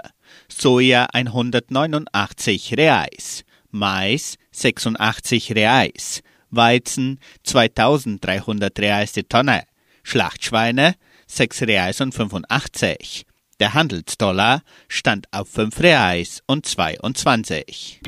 Soja 0.50 1.08
189 1.14 2.78
Reais, 2.78 3.44
Mais 3.72 4.38
86 4.52 5.56
Reais, 5.56 6.22
Weizen 6.50 7.20
2300 7.44 8.80
Reais 8.80 9.12
die 9.12 9.24
Tonne, 9.24 9.64
Schlachtschweine 10.04 10.96
6 11.28 11.64
Reais 11.64 12.02
und 12.02 12.14
85. 12.14 13.26
Der 13.60 13.74
Handelsdollar 13.74 14.62
stand 14.88 15.28
auf 15.32 15.50
5 15.50 15.80
Reais 15.82 16.42
und 16.48 16.66
22. 16.66 18.02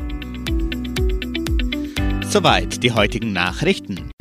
Soweit 2.30 2.84
die 2.84 2.92
heutigen 2.92 3.34
Nachrichten. 3.34 4.12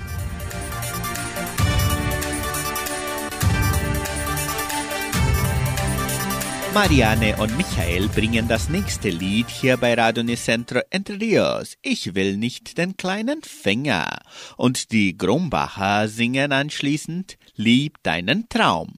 Marianne 6.81 7.35
und 7.39 7.57
Michael 7.57 8.07
bringen 8.07 8.47
das 8.47 8.69
nächste 8.69 9.09
Lied 9.09 9.49
hier 9.51 9.77
bei 9.77 9.95
Radio 9.95 10.23
Nicentro 10.23 10.79
Entre 10.91 11.21
Rios. 11.21 11.75
Ich 11.83 12.15
will 12.15 12.37
nicht 12.37 12.79
den 12.79 12.97
kleinen 12.97 13.43
Finger. 13.43 14.21
Und 14.57 14.93
die 14.93 15.19
Grumbacher 15.19 16.07
singen 16.07 16.53
anschließend 16.53 17.37
Lieb 17.57 17.97
deinen 18.05 18.49
Traum. 18.49 18.95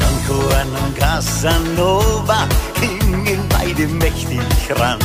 Don 0.00 0.18
Juan 0.26 0.68
und 0.82 0.96
Casanova 0.96 2.48
hingen 2.80 3.46
beide 3.50 3.86
mächtig 3.86 4.40
ran. 4.80 4.98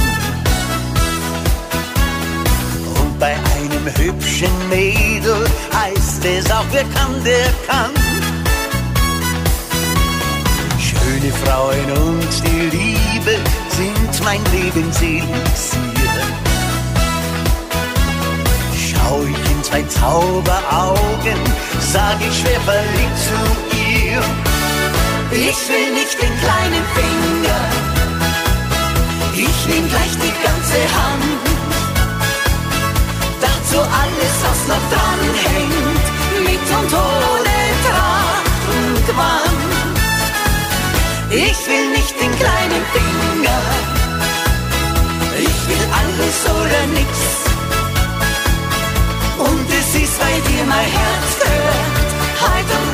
Hübschen 3.85 4.69
Mädel 4.69 5.45
heißt 5.73 6.25
es 6.25 6.51
auch, 6.51 6.65
wer 6.71 6.83
kann, 6.83 7.23
der 7.23 7.49
kann. 7.67 7.91
Schöne 10.79 11.31
Frauen 11.43 11.91
und 12.07 12.31
die 12.45 12.77
Liebe 12.77 13.37
sind 13.69 14.23
mein 14.23 14.41
Lebenselixier. 14.51 15.29
Schau 18.75 19.21
ich 19.23 19.51
in 19.51 19.63
zwei 19.63 19.83
Zauberaugen, 19.83 21.39
sag 21.91 22.17
ich 22.21 22.39
schwer 22.39 22.61
verliebt 22.61 23.19
zu 23.27 23.77
ihr. 23.77 24.21
Ich 25.31 25.69
will 25.69 25.93
nicht 25.93 26.21
den 26.21 26.35
kleinen 26.39 26.85
Finger, 26.95 27.59
ich 29.33 29.67
nehm 29.67 29.87
gleich 29.89 30.13
die 30.17 30.33
ganze 30.43 30.79
Hand. 30.95 31.48
Dazu 33.41 33.79
alles, 33.81 34.35
was 34.45 34.59
noch 34.67 34.85
dran 34.91 35.21
hängt, 35.45 36.05
mit 36.45 36.65
und 36.77 36.93
ohne 36.93 37.49
Gewand. 39.09 39.59
Ich 41.31 41.59
will 41.67 41.87
nicht 41.91 42.13
den 42.21 42.31
kleinen 42.41 42.83
Finger, 42.93 43.61
ich 45.47 45.59
will 45.69 45.85
alles 45.99 46.37
oder 46.57 46.83
nix. 46.93 47.11
Und 49.37 49.67
es 49.79 49.89
ist 50.03 50.19
bei 50.19 50.35
dir 50.47 50.63
mein 50.65 50.89
Herz 50.99 51.29
gehört, 51.43 52.09
heute 52.45 52.73
und 52.83 52.88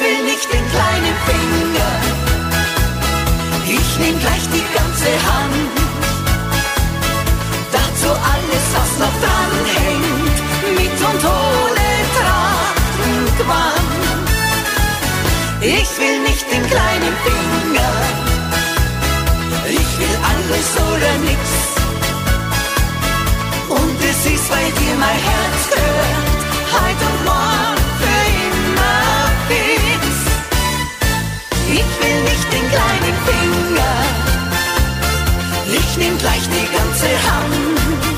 will 0.00 0.24
nicht 0.24 0.50
den 0.50 0.66
kleinen 0.74 1.16
Finger, 1.28 1.92
ich 3.66 3.98
nehm 3.98 4.18
gleich 4.18 4.44
die 4.56 4.66
ganze 4.76 5.10
Hand. 5.28 5.74
Dazu 7.70 8.10
alles, 8.34 8.64
was 8.76 8.90
noch 9.02 9.16
dran 9.24 9.52
hängt, 9.76 10.36
mit 10.78 10.98
und 11.08 11.22
ohne 11.24 11.88
Tracht 12.16 12.94
und 13.08 13.30
Gewand. 13.38 14.00
Ich 15.60 15.90
will 16.00 16.18
nicht 16.28 16.46
den 16.50 16.64
kleinen 16.72 17.14
Finger, 17.26 17.92
ich 19.68 19.90
will 20.00 20.16
alles 20.30 20.68
oder 20.88 21.12
nix. 21.28 21.42
Und 23.68 23.98
es 24.10 24.20
ist 24.32 24.48
bei 24.48 24.64
dir 24.78 24.94
mein 24.98 25.20
Herz 25.28 25.60
gehört, 25.74 26.29
gleich 36.20 36.46
die 36.56 36.68
ganze 36.76 37.08
Hand. 37.28 38.14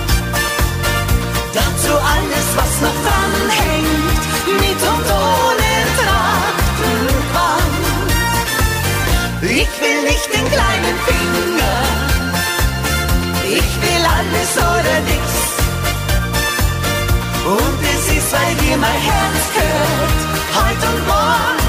Dazu 1.55 1.93
alles, 2.15 2.47
was 2.57 2.73
noch 2.81 2.99
dran 3.07 3.35
hängt, 3.62 4.23
mit 4.62 4.81
und 4.93 5.07
ohne 5.31 5.73
Tracht 5.99 6.77
und 6.91 7.25
Wand. 7.37 8.11
Ich 9.43 9.73
will 9.83 10.01
nicht 10.11 10.29
den 10.35 10.47
kleinen 10.57 10.97
Finger, 11.09 11.79
ich 13.61 13.73
will 13.83 14.05
alles 14.19 14.51
oder 14.57 14.97
nix. 15.12 15.27
Und 17.45 17.81
es 17.95 18.05
ist, 18.17 18.33
weil 18.33 18.55
dir 18.62 18.77
mein 18.77 19.01
Herz 19.11 19.43
gehört, 19.55 20.21
heute 20.55 20.87
und 20.95 21.07
morgen 21.07 21.62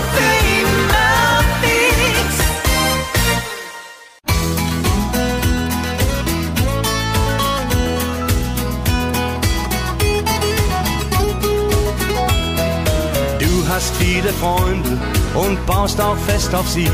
hast 13.83 13.95
viele 13.97 14.31
Freunde 14.33 14.97
und 15.33 15.65
baust 15.65 15.99
auch 15.99 16.15
fest 16.25 16.55
auf 16.55 16.69
sie, 16.69 16.89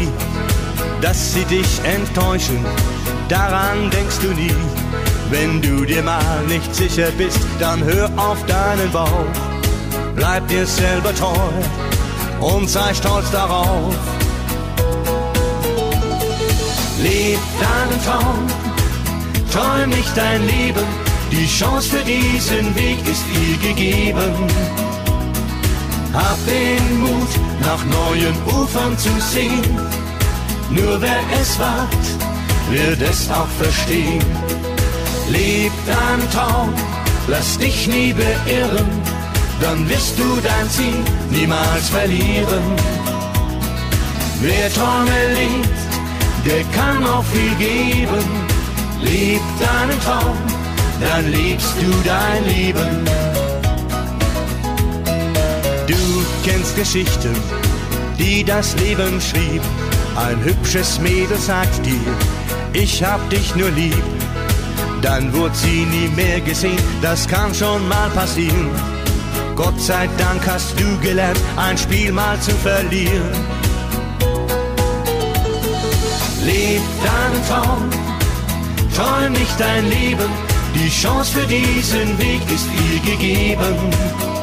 dass 1.02 1.34
sie 1.34 1.45
dich 1.45 1.80
enttäuschen. 1.84 2.65
Daran 3.28 3.91
denkst 3.91 4.17
du 4.23 4.30
nie. 4.30 4.56
Wenn 5.30 5.62
du 5.62 5.86
dir 5.86 6.02
mal 6.02 6.43
nicht 6.47 6.73
sicher 6.73 7.12
bist, 7.15 7.39
dann 7.60 7.84
hör 7.84 8.10
auf 8.17 8.43
deinen 8.47 8.91
Bauch. 8.91 9.34
Bleib 10.15 10.47
dir 10.47 10.65
selber 10.65 11.13
treu 11.13 11.52
und 12.39 12.67
sei 12.67 12.91
stolz 12.95 13.30
darauf. 13.30 13.93
Leb 17.04 17.39
deinen 17.65 18.04
Traum, 18.04 18.47
träum 19.52 19.89
nicht 19.89 20.17
dein 20.17 20.41
Leben. 20.47 20.88
Die 21.32 21.45
Chance 21.45 21.89
für 21.89 22.04
diesen 22.04 22.75
Weg 22.75 22.97
ist 23.08 23.23
dir 23.32 23.69
gegeben. 23.69 24.88
Hab 26.13 26.38
den 26.45 27.00
Mut, 27.02 27.30
nach 27.62 27.84
neuen 27.86 28.36
Ufern 28.48 28.98
zu 28.98 29.10
sehen. 29.19 29.78
Nur 30.72 31.00
wer 31.02 31.22
es 31.39 31.60
wagt, 31.60 32.06
wird 32.72 33.02
es 33.02 33.30
auch 33.30 33.48
verstehen. 33.60 34.24
Leb 35.30 35.72
deinen 35.86 36.30
Traum, 36.32 36.74
lass 37.28 37.58
dich 37.58 37.88
nie 37.88 38.13
beirren, 38.13 38.89
dann 39.62 39.88
wirst 39.88 40.17
du 40.17 40.39
dein 40.41 40.69
Ziel 40.69 41.04
niemals 41.30 41.89
verlieren. 41.89 42.63
Wer 44.41 44.74
Träume 44.74 45.34
lebt, 45.36 45.80
der 46.45 46.63
kann 46.76 47.06
auch 47.06 47.26
viel 47.26 47.56
geben. 47.56 48.26
Leb 49.02 49.41
deinen 49.60 50.00
Traum, 50.02 50.38
dann 51.00 51.32
lebst 51.32 51.74
du 51.80 52.10
dein 52.10 52.45
Leben. 52.45 53.28
Du 55.89 55.95
kennst 56.45 56.75
Geschichten, 56.75 57.36
die 58.19 58.43
das 58.43 58.75
Leben 58.75 59.19
schrieb. 59.19 59.63
Ein 60.15 60.39
hübsches 60.43 60.99
Mädel 60.99 61.36
sagt 61.36 61.84
dir, 61.84 62.13
ich 62.73 63.04
hab 63.04 63.28
dich 63.32 63.56
nur 63.56 63.71
lieb. 63.71 64.04
Dann 65.02 65.34
wurde 65.34 65.56
sie 65.56 65.88
nie 65.88 66.08
mehr 66.15 66.41
gesehen, 66.41 66.78
das 67.02 67.28
kann 67.28 67.56
schon 67.56 67.88
mal 67.88 68.08
passieren. 68.12 68.69
Gott 69.56 69.82
sei 69.82 70.08
Dank 70.19 70.45
hast 70.45 70.80
du 70.80 70.99
gelernt, 70.99 71.39
ein 71.58 71.75
Spiel 71.75 72.12
mal 72.12 72.39
zu 72.39 72.52
verlieren. 72.52 73.32
Leb 76.45 76.82
deinen 77.04 77.47
Traum, 77.47 77.89
träum 78.95 79.32
nicht 79.32 79.60
dein 79.60 79.89
Leben, 79.89 80.30
die 80.75 80.89
Chance 80.89 81.32
für 81.39 81.47
diesen 81.47 82.15
Weg 82.19 82.41
ist 82.54 82.67
dir 82.78 83.12
gegeben. 83.12 84.38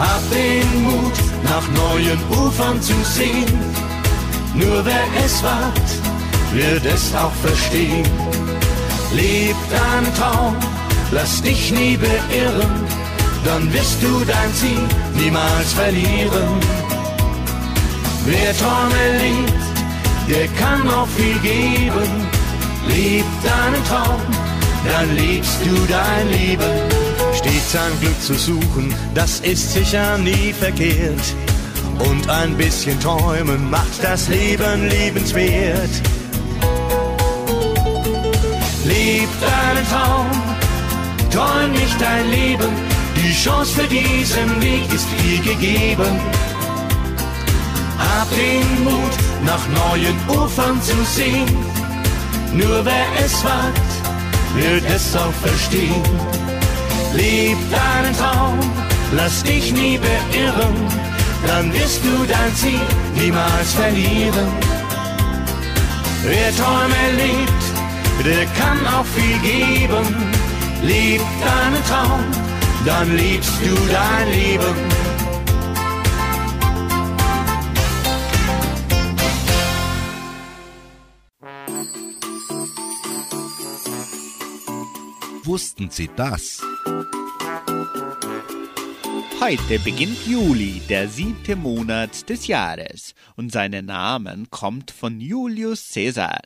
Hab 0.00 0.22
den 0.30 0.82
Mut, 0.82 1.12
nach 1.44 1.66
neuen 1.82 2.18
Ufern 2.30 2.80
zu 2.80 2.94
sehen. 3.04 3.58
Nur 4.54 4.82
wer 4.82 5.04
es 5.22 5.42
wagt, 5.42 5.90
wird 6.54 6.86
es 6.86 7.14
auch 7.14 7.34
verstehen. 7.44 8.08
Leb 9.12 9.56
deinen 9.70 10.14
Traum, 10.14 10.56
lass 11.10 11.42
dich 11.42 11.70
nie 11.70 11.98
beirren, 11.98 12.86
dann 13.44 13.70
wirst 13.74 14.02
du 14.02 14.24
dein 14.24 14.54
Ziel 14.54 14.88
niemals 15.22 15.74
verlieren. 15.74 16.48
Wer 18.24 18.56
Träume 18.56 19.04
lebt, 19.18 19.62
der 20.30 20.48
kann 20.62 20.88
auch 20.88 21.08
viel 21.08 21.38
geben. 21.40 22.10
Leb 22.88 23.26
deinen 23.42 23.84
Traum, 23.84 24.22
dann 24.90 25.14
lebst 25.14 25.58
du 25.62 25.92
dein 25.92 26.30
Leben. 26.30 26.99
Stets 27.40 27.74
ein 27.74 28.00
Glück 28.00 28.20
zu 28.20 28.34
suchen, 28.34 28.94
das 29.14 29.40
ist 29.40 29.72
sicher 29.72 30.18
nie 30.18 30.52
verkehrt. 30.52 31.34
Und 31.98 32.28
ein 32.28 32.54
bisschen 32.56 33.00
träumen 33.00 33.70
macht 33.70 34.02
das 34.02 34.28
Leben 34.28 34.88
liebenswert. 34.88 35.90
Leb 38.84 39.28
deinen 39.40 39.88
Traum, 39.88 40.30
träum 41.30 41.72
nicht 41.72 41.98
dein 41.98 42.30
Leben, 42.30 42.72
die 43.16 43.32
Chance 43.32 43.72
für 43.72 43.86
diesen 43.86 44.60
Weg 44.60 44.92
ist 44.92 45.06
dir 45.22 45.38
gegeben. 45.38 46.20
Hab 47.98 48.28
den 48.36 48.84
Mut, 48.84 49.14
nach 49.46 49.66
neuen 49.68 50.16
Ufern 50.28 50.80
zu 50.82 50.96
sehen, 51.04 51.48
Nur 52.52 52.84
wer 52.84 53.24
es 53.24 53.42
wagt, 53.44 53.92
wird 54.54 54.84
es 54.94 55.16
auch 55.16 55.32
verstehen. 55.32 56.59
Lieb 57.14 57.58
deinen 57.70 58.16
Traum, 58.16 58.58
lass 59.12 59.42
dich 59.42 59.72
nie 59.72 59.98
beirren, 59.98 60.74
dann 61.46 61.72
wirst 61.72 62.00
du 62.04 62.24
dein 62.26 62.54
Ziel 62.54 62.80
niemals 63.16 63.74
verlieren. 63.74 64.48
Wer 66.22 66.54
Träume 66.54 67.02
liebt, 67.16 68.26
der 68.26 68.46
kann 68.60 68.78
auch 68.86 69.06
viel 69.06 69.38
geben. 69.38 70.06
Lieb 70.82 71.20
deinen 71.44 71.84
Traum, 71.84 72.24
dann 72.86 73.16
liebst 73.16 73.52
du 73.62 73.74
dein 73.92 74.30
Leben. 74.30 75.00
Wussten 85.44 85.90
Sie 85.90 86.08
das? 86.14 86.62
Heute 89.40 89.78
beginnt 89.78 90.26
Juli, 90.26 90.82
der 90.90 91.08
siebte 91.08 91.56
Monat 91.56 92.28
des 92.28 92.46
Jahres, 92.46 93.14
und 93.36 93.50
sein 93.50 93.70
Name 93.86 94.44
kommt 94.50 94.90
von 94.90 95.18
Julius 95.18 95.94
Caesar. 95.94 96.42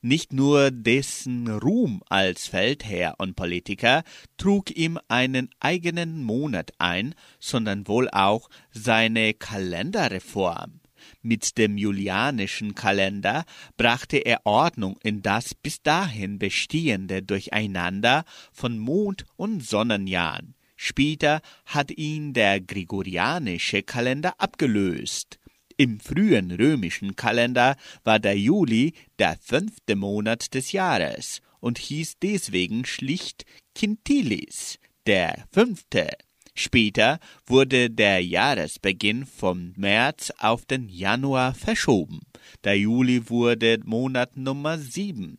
Nicht 0.00 0.32
nur 0.32 0.70
dessen 0.70 1.48
Ruhm 1.48 2.04
als 2.08 2.46
Feldherr 2.46 3.16
und 3.18 3.34
Politiker 3.34 4.04
trug 4.36 4.70
ihm 4.70 4.96
einen 5.08 5.50
eigenen 5.58 6.22
Monat 6.22 6.70
ein, 6.78 7.16
sondern 7.40 7.88
wohl 7.88 8.08
auch 8.10 8.48
seine 8.70 9.34
Kalenderreform. 9.34 10.78
Mit 11.22 11.58
dem 11.58 11.76
julianischen 11.76 12.76
Kalender 12.76 13.44
brachte 13.76 14.18
er 14.18 14.46
Ordnung 14.46 14.96
in 15.02 15.20
das 15.20 15.52
bis 15.52 15.82
dahin 15.82 16.38
bestehende 16.38 17.22
Durcheinander 17.22 18.24
von 18.52 18.78
Mond- 18.78 19.24
und 19.34 19.66
Sonnenjahren. 19.66 20.55
Später 20.76 21.40
hat 21.64 21.90
ihn 21.90 22.32
der 22.32 22.60
gregorianische 22.60 23.82
Kalender 23.82 24.34
abgelöst. 24.38 25.38
Im 25.78 26.00
frühen 26.00 26.52
römischen 26.52 27.16
Kalender 27.16 27.76
war 28.04 28.18
der 28.18 28.38
Juli 28.38 28.94
der 29.18 29.36
fünfte 29.40 29.96
Monat 29.96 30.54
des 30.54 30.72
Jahres 30.72 31.40
und 31.60 31.78
hieß 31.78 32.18
deswegen 32.22 32.84
schlicht 32.84 33.44
Quintilis, 33.74 34.78
der 35.06 35.44
fünfte. 35.52 36.08
Später 36.54 37.18
wurde 37.46 37.90
der 37.90 38.24
Jahresbeginn 38.24 39.26
vom 39.26 39.74
März 39.76 40.32
auf 40.38 40.64
den 40.64 40.88
Januar 40.88 41.54
verschoben. 41.54 42.20
Der 42.64 42.78
Juli 42.78 43.28
wurde 43.28 43.78
Monat 43.84 44.38
Nummer 44.38 44.78
sieben. 44.78 45.38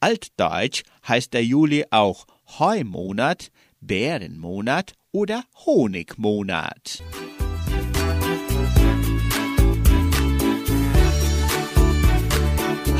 Altdeutsch 0.00 0.82
heißt 1.06 1.32
der 1.32 1.44
Juli 1.44 1.84
auch 1.90 2.26
Heumonat, 2.58 3.52
Bärenmonat 3.86 4.94
oder 5.12 5.44
Honigmonat. 5.64 7.02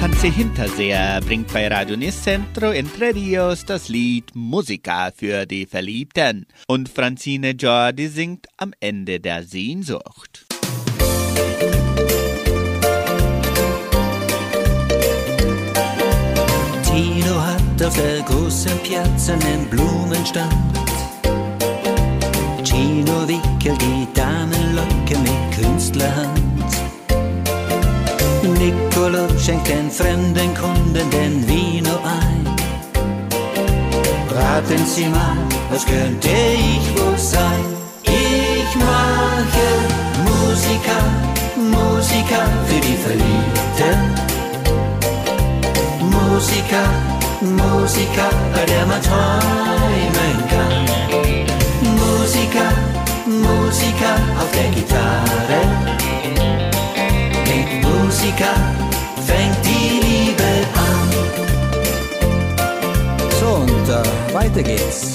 Hansi 0.01 0.31
Hinterseher 0.31 1.21
bringt 1.23 1.53
bei 1.53 1.67
Radio 1.67 1.97
Nicentro 1.97 2.71
Entre 2.71 3.13
Rios 3.13 3.65
das 3.65 3.89
Lied 3.89 4.31
Musica 4.35 5.11
für 5.11 5.47
die 5.47 5.67
Verliebten 5.67 6.47
und 6.69 6.89
Francine 6.89 7.51
Jordi 7.51 8.07
singt 8.07 8.47
am 8.57 8.73
Ende 8.79 9.19
der 9.19 9.43
Sehnsucht. 9.43 10.46
Auf 17.83 17.95
der 17.95 18.23
großen 18.23 18.79
Piazza 18.83 19.33
einen 19.33 19.67
Blumenstand. 19.69 20.55
Chino 22.65 23.27
wickelt 23.27 23.81
die 23.81 24.07
Damenlocke 24.15 25.19
mit 25.19 25.55
Künstlerhand. 25.55 26.41
Nicolo 28.43 29.27
schenkt 29.39 29.69
den 29.69 29.91
fremden 29.91 30.55
Kunden 30.55 31.11
den 31.11 31.47
Vino 31.47 31.99
ein. 32.05 32.47
Raten 34.35 34.87
Sie 34.87 35.07
mal, 35.07 35.37
was 35.71 35.85
könnte 35.85 36.29
ich 36.29 37.01
wohl 37.01 37.19
sein? 37.19 37.65
Ich 38.05 38.75
mache 38.77 39.67
Musiker, 40.25 41.03
Musiker 41.57 42.47
für 42.67 42.81
die 42.81 42.97
Verliebten. 42.97 44.27
Musiker, 46.01 47.16
Musiker, 47.41 48.31
der 48.67 48.87
man 48.87 49.03
träumen 49.03 50.37
kann. 50.49 50.87
Musiker, 51.97 52.73
Musiker 53.27 54.15
auf 54.39 54.51
der 54.53 54.71
Gitarre. 54.71 55.61
Musiker 57.83 58.55
fängt 59.27 59.57
die 59.65 60.01
Liebe 60.01 60.51
an. 60.75 61.09
So, 63.39 63.49
und 63.63 63.89
äh, 63.89 64.35
weiter 64.35 64.63
geht's. 64.63 65.13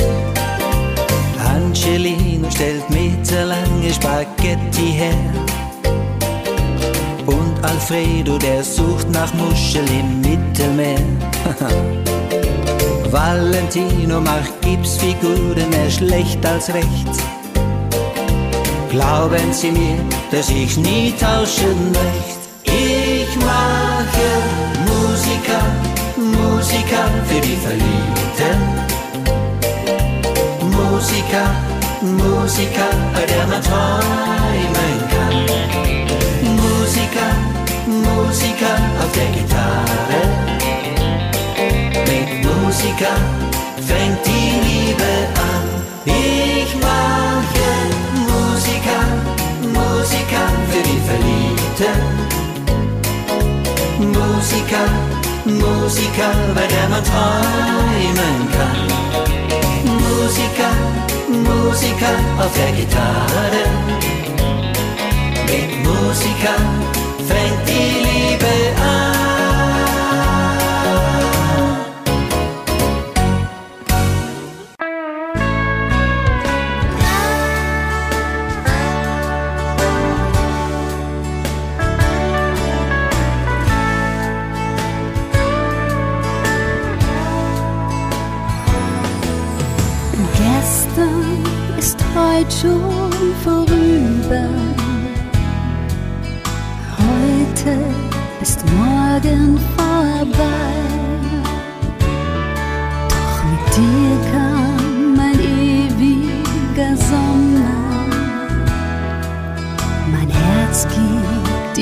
Angelino 1.44 2.50
stellt 2.52 2.90
meterlange 2.90 3.94
Spaghetti 3.94 4.92
her. 4.92 5.16
Und 7.32 7.64
Alfredo, 7.64 8.38
der 8.38 8.64
sucht 8.64 9.10
nach 9.12 9.34
Muschel 9.34 9.86
im 9.90 10.22
Mittelmeer. 10.22 11.00
Valentino 13.12 14.22
macht 14.22 14.62
Gipsfiguren 14.62 15.70
mehr 15.70 15.90
schlecht 15.90 16.46
als 16.46 16.74
recht. 16.74 17.16
Glauben 18.90 19.52
Sie 19.52 19.72
mir, 19.72 19.98
dass 20.32 20.50
ich 20.50 20.78
nie 20.78 21.14
tauschen 21.20 21.92
möchte. 21.92 22.42
Ich 22.64 23.36
mache 23.36 24.30
Musiker, 24.88 25.64
Musiker 26.18 27.06
für 27.28 27.42
die 27.42 27.58
Verliebten. 27.58 28.60
Musiker, 30.72 31.48
Musiker, 32.02 32.92
bei 33.14 33.26
der 33.26 33.48
man 33.48 33.62
träumen 33.62 35.00
kann. 35.10 35.11
Musiker, 37.02 37.34
Musiker 37.88 38.76
auf 39.02 39.12
der 39.14 39.30
Gitarre. 39.34 40.22
Mit 42.06 42.30
Musiker 42.46 43.18
fängt 43.88 44.24
die 44.24 44.50
Liebe 44.68 45.12
an. 45.50 45.66
Ich 46.06 46.76
mache 46.76 47.72
Musiker, 48.30 49.04
Musiker 49.74 50.46
für 50.70 50.84
die 50.84 51.02
Verliebten. 51.08 52.00
Musiker, 53.98 54.88
Musiker, 55.46 56.32
bei 56.54 56.68
der 56.68 56.88
man 56.88 57.04
träumen 57.04 58.38
kann. 58.56 58.82
Musiker, 59.86 60.74
Musiker 61.30 62.16
auf 62.38 62.54
der 62.56 62.72
Gitarre. 62.74 64.11
Mit 65.52 65.84
Musiker 65.84 66.56
fängt 67.28 67.68
die 67.68 68.06
Liebe 68.06 68.82
an. 68.82 69.22
Zeit 92.42 92.54
schon 92.54 92.91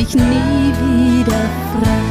dich 0.09 0.15
nie 0.15 0.73
wieder 0.81 1.41
frei. 1.71 2.05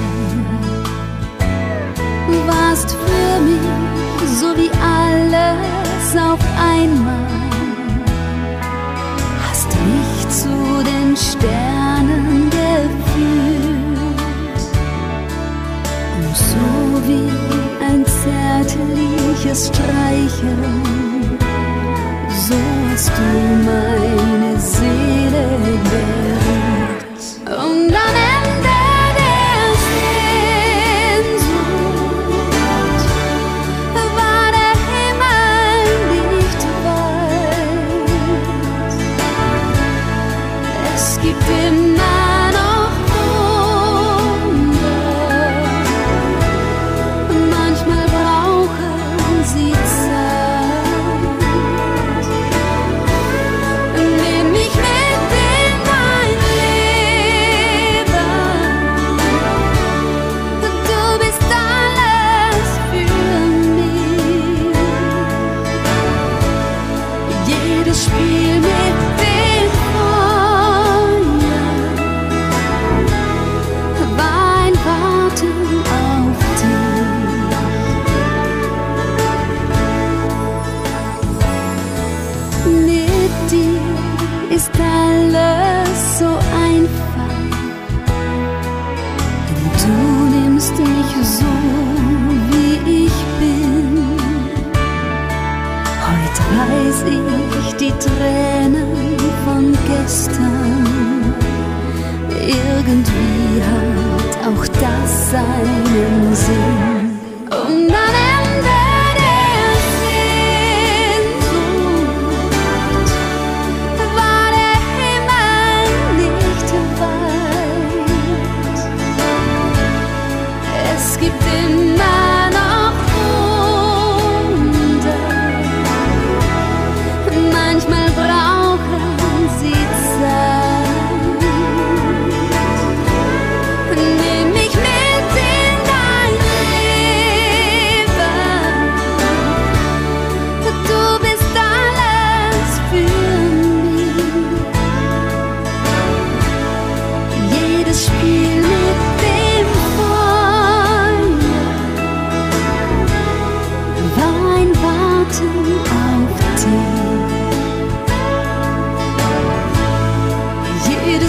Du 2.27 2.37
warst 2.47 2.91
für 2.91 3.41
mich 3.41 4.39
so 4.39 4.57
wie 4.57 4.71
alles 4.81 6.17
auf 6.17 6.41
einmal 6.61 7.29
zu 10.29 10.85
den 10.85 11.17
Sternen 11.17 12.51
geführt. 12.51 13.89
Und 16.19 16.37
so 16.37 17.09
wie 17.09 17.29
es 19.51 19.67
streicheln, 19.69 21.39
so 22.29 22.55
hast 22.91 23.09
du 23.09 23.23
meine 23.65 24.08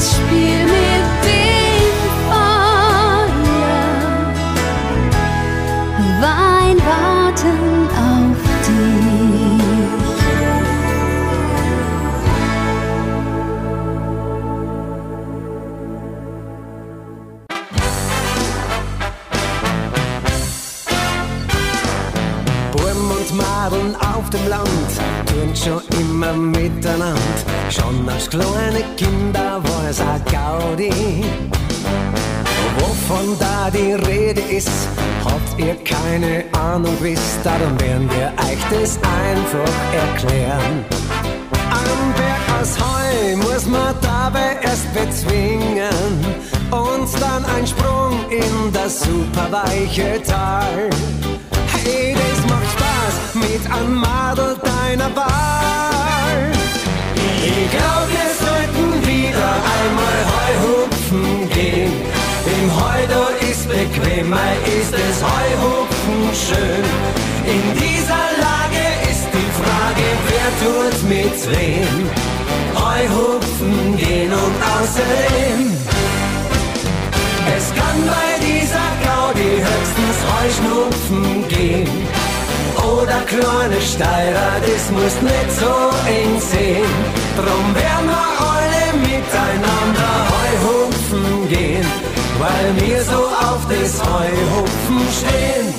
Spiel 0.02 0.64
mit 0.64 1.06
dem 1.26 1.94
Feuer 2.30 3.28
war 6.22 6.60
Warten 6.88 7.90
auf 7.96 8.42
dich. 8.66 9.60
Burm 22.72 23.12
und 23.12 23.30
Madeln 23.36 23.96
auf 23.98 24.30
dem 24.30 24.48
Land 24.48 24.92
tun 25.26 25.54
schon 25.54 25.82
immer 26.00 26.34
miteinander. 26.34 27.20
Schon 27.70 28.10
als 28.10 28.30
kleine 28.30 28.84
Kinder 28.98 29.29
die 33.80 33.94
Rede 33.94 34.42
ist, 34.42 34.70
habt 35.24 35.58
ihr 35.58 35.76
keine 35.84 36.44
Ahnung, 36.52 36.96
wisst, 37.00 37.40
darum 37.44 37.80
werden 37.80 38.10
wir 38.12 38.32
euch 38.46 38.60
das 38.70 38.98
einfach 38.98 39.76
erklären. 39.94 40.86
Am 41.72 42.14
Berg 42.14 42.62
aus 42.62 42.78
Heu 42.78 43.38
muss 43.38 43.66
man 43.68 43.96
dabei 44.02 44.58
erst 44.62 44.94
bezwingen 44.94 46.14
und 46.72 47.08
dann 47.22 47.46
ein 47.46 47.66
Sprung 47.66 48.20
in 48.30 48.74
das 48.74 49.02
superweiche 49.02 50.22
Tal. 50.24 50.90
Hey, 51.84 52.16
das 52.16 52.40
macht 52.50 52.70
Spaß 52.76 53.36
mit 53.36 53.72
einem 53.72 53.96
Madel 53.96 54.58
deiner 54.62 55.16
Wahl. 55.16 56.52
Ich 57.16 57.72
glaub, 57.72 58.06
wir 58.10 58.32
sollten 58.46 59.08
wieder 59.08 59.52
einmal 59.78 60.20
Heuhupfen 60.36 61.50
gehen. 61.50 62.19
Im 62.56 62.68
Heu 62.76 63.02
da 63.08 63.28
ist 63.50 63.68
bequem, 63.68 64.30
mei 64.30 64.54
ist 64.80 64.94
es 64.94 65.18
Heuhupfen 65.32 66.20
schön. 66.46 66.86
In 67.46 67.64
dieser 67.84 68.26
Lage 68.46 68.84
ist 69.12 69.28
die 69.38 69.52
Frage, 69.60 70.06
wer 70.28 70.50
tut 70.62 70.98
mit 71.10 71.38
wem? 71.52 72.10
Heuhupfen 72.76 73.98
gehen 73.98 74.32
und 74.32 74.56
außerdem. 74.76 75.60
Es 77.58 77.66
kann 77.80 77.98
bei 78.06 78.30
dieser 78.48 78.90
Gaudi 79.06 79.52
höchstens 79.68 80.20
Heuschnupfen 80.32 81.48
gehen. 81.48 81.88
Oder 82.78 83.20
kleine 83.28 83.82
Steirer, 83.82 84.54
das 84.62 84.84
muss 84.92 85.16
nicht 85.22 85.52
so 85.60 85.74
eng 86.08 86.40
sehen. 86.40 86.94
Drum 87.36 87.76
werden 87.76 88.08
wir 88.14 88.28
alle 88.54 88.86
miteinander 89.10 90.12
Heuhupfen 90.34 91.50
gehen, 91.50 91.86
weil 92.40 92.88
wir 92.88 93.04
so 93.04 93.26
auf 93.26 93.68
das 93.68 94.02
Heuhupfen 94.02 95.00
stehen. 95.12 95.74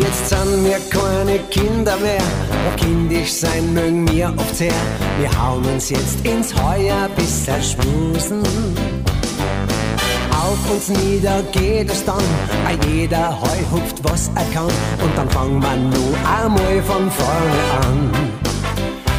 Jetzt 0.00 0.30
sind 0.30 0.64
wir 0.64 0.78
keine 0.88 1.38
Kinder 1.50 1.96
mehr, 1.98 2.22
doch 2.64 2.76
kindisch 2.76 3.32
sein 3.34 3.74
mögen 3.74 4.10
wir 4.10 4.32
oft 4.36 4.56
sehr. 4.56 4.72
Wir 5.18 5.30
hauen 5.38 5.64
uns 5.66 5.90
jetzt 5.90 6.24
ins 6.24 6.54
Heuer 6.54 7.10
bis 7.14 7.46
erschmusen. 7.46 8.42
Auf 10.30 10.70
uns 10.70 10.88
nieder 10.88 11.42
geht 11.52 11.90
es 11.90 12.02
dann, 12.04 12.24
ein 12.66 12.78
jeder 12.90 13.38
Heu 13.38 13.58
hupft, 13.70 14.02
was 14.02 14.30
er 14.34 14.44
kann. 14.54 14.72
Und 15.04 15.16
dann 15.16 15.28
fangen 15.30 15.62
wir 15.62 15.76
nur 15.76 16.16
einmal 16.26 16.82
von 16.82 17.10
vorne 17.10 17.86
an. 17.86 18.51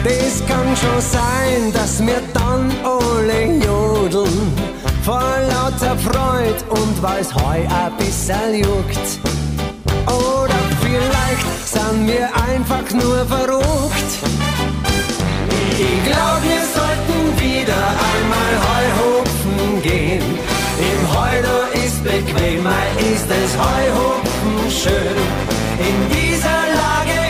Das 0.03 0.45
kann 0.47 0.75
schon 0.75 1.01
sein, 1.01 1.71
dass 1.73 2.05
wir 2.05 2.21
dann 2.33 2.69
alle 2.83 3.45
jodeln. 3.65 4.51
Vor 5.03 5.33
lauter 5.49 5.97
Freud 5.97 6.59
und 6.69 7.01
weil's 7.01 7.33
Heu 7.33 7.41
ein 7.41 7.97
bisschen 7.97 8.55
juckt. 8.55 9.19
Oder 10.05 10.59
vielleicht 10.81 11.47
sind 11.65 12.07
wir 12.07 12.25
einfach 12.49 12.89
nur 12.91 13.25
verrückt. 13.25 14.11
Ich 15.79 16.03
glaub, 16.11 16.39
wir 16.43 16.63
sollten 16.75 17.19
wieder 17.39 17.83
einmal 18.11 18.53
Heuhupfen 18.67 19.81
gehen. 19.81 20.23
Im 20.79 21.01
Heu 21.15 21.41
da 21.41 21.79
ist 21.79 22.03
bequem, 22.03 22.65
ist 23.13 23.27
es 23.29 23.51
Heuhupfen 23.57 24.69
schön. 24.69 25.17
In 25.79 25.97
dieser 26.09 26.61
Lage 26.81 27.22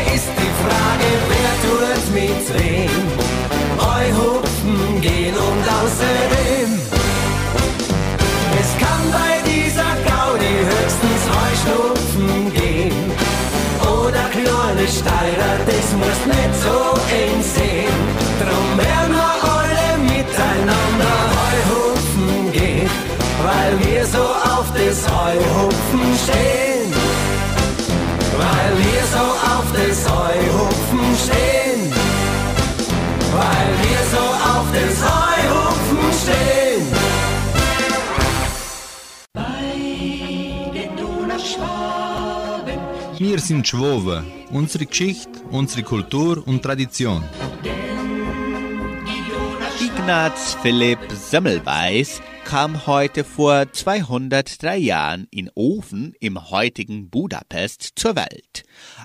Frage, 0.63 1.09
wer 1.29 1.53
tut 1.63 2.05
mit 2.13 2.45
wem? 2.55 3.03
Heuhupfen 3.85 5.01
gehen 5.01 5.35
und 5.35 5.63
außerdem. 5.79 6.69
Es 8.61 8.69
kann 8.83 9.03
bei 9.11 9.33
dieser 9.51 9.91
Gaudi 10.09 10.55
höchstens 10.71 11.23
Heuschnupfen 11.35 12.53
gehen. 12.53 13.11
Oder 13.81 14.25
kleine 14.37 14.87
Steirer, 14.87 15.55
das 15.65 15.87
muss 16.01 16.21
nicht 16.33 16.53
so 16.65 16.77
eng 17.19 17.41
sehen. 17.55 17.99
Drum 18.41 18.67
werden 18.77 19.15
wir 19.21 19.33
alle 19.57 19.97
miteinander 20.13 21.17
Heuhupfen 21.39 22.51
gehen, 22.53 22.89
weil 23.47 23.73
wir 23.85 24.05
so 24.05 24.23
auf 24.53 24.67
das 24.73 24.99
Heuhupfen 25.11 26.03
stehen. 26.23 26.72
den 29.83 29.95
Heuhupfen 29.95 31.05
stehen. 31.23 31.81
Weil 33.37 33.69
wir 33.83 34.01
so 34.13 34.25
auf 34.53 34.67
den 34.77 34.91
Heuhupfen 35.09 36.05
stehen. 36.21 36.85
Wir 43.17 43.39
sind 43.39 43.67
Schwowe, 43.67 44.23
unsere 44.51 44.85
Geschichte, 44.85 45.29
unsere 45.49 45.83
Kultur 45.83 46.45
und 46.45 46.61
Tradition. 46.61 47.23
Ignaz 49.79 50.57
Philipp 50.61 50.99
Semmelweis 51.09 52.21
kam 52.45 52.85
heute 52.85 53.23
vor 53.23 53.71
203 53.71 54.77
Jahren 54.77 55.27
in 55.31 55.49
Ofen 55.55 56.13
im 56.19 56.51
heutigen 56.51 57.09
Budapest 57.09 57.93
zur 57.95 58.15
Welt. 58.15 58.63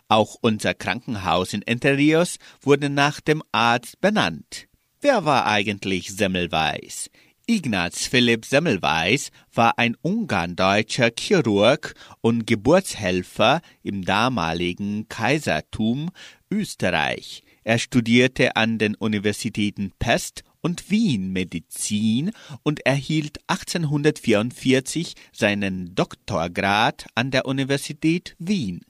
Auch 0.08 0.36
unser 0.40 0.72
Krankenhaus 0.72 1.52
in 1.52 1.62
Entre 1.62 1.98
Rios 1.98 2.38
wurde 2.62 2.88
nach 2.88 3.20
dem 3.20 3.42
Arzt 3.52 4.00
benannt. 4.00 4.66
Wer 5.02 5.26
war 5.26 5.46
eigentlich 5.46 6.08
Semmelweis? 6.10 7.10
Ignaz 7.46 8.06
Philipp 8.06 8.44
Semmelweis 8.44 9.30
war 9.54 9.78
ein 9.78 9.96
ungarndeutscher 10.02 11.10
Chirurg 11.18 11.94
und 12.20 12.46
Geburtshelfer 12.46 13.60
im 13.82 14.04
damaligen 14.04 15.08
Kaisertum 15.08 16.10
Österreich. 16.50 17.42
Er 17.64 17.78
studierte 17.78 18.56
an 18.56 18.78
den 18.78 18.94
Universitäten 18.94 19.92
Pest 19.98 20.42
und 20.60 20.90
Wien 20.90 21.32
Medizin 21.32 22.32
und 22.62 22.84
erhielt 22.86 23.38
1844 23.46 25.14
seinen 25.32 25.94
Doktorgrad 25.94 27.06
an 27.14 27.30
der 27.30 27.46
Universität 27.46 28.36
Wien. 28.38 28.84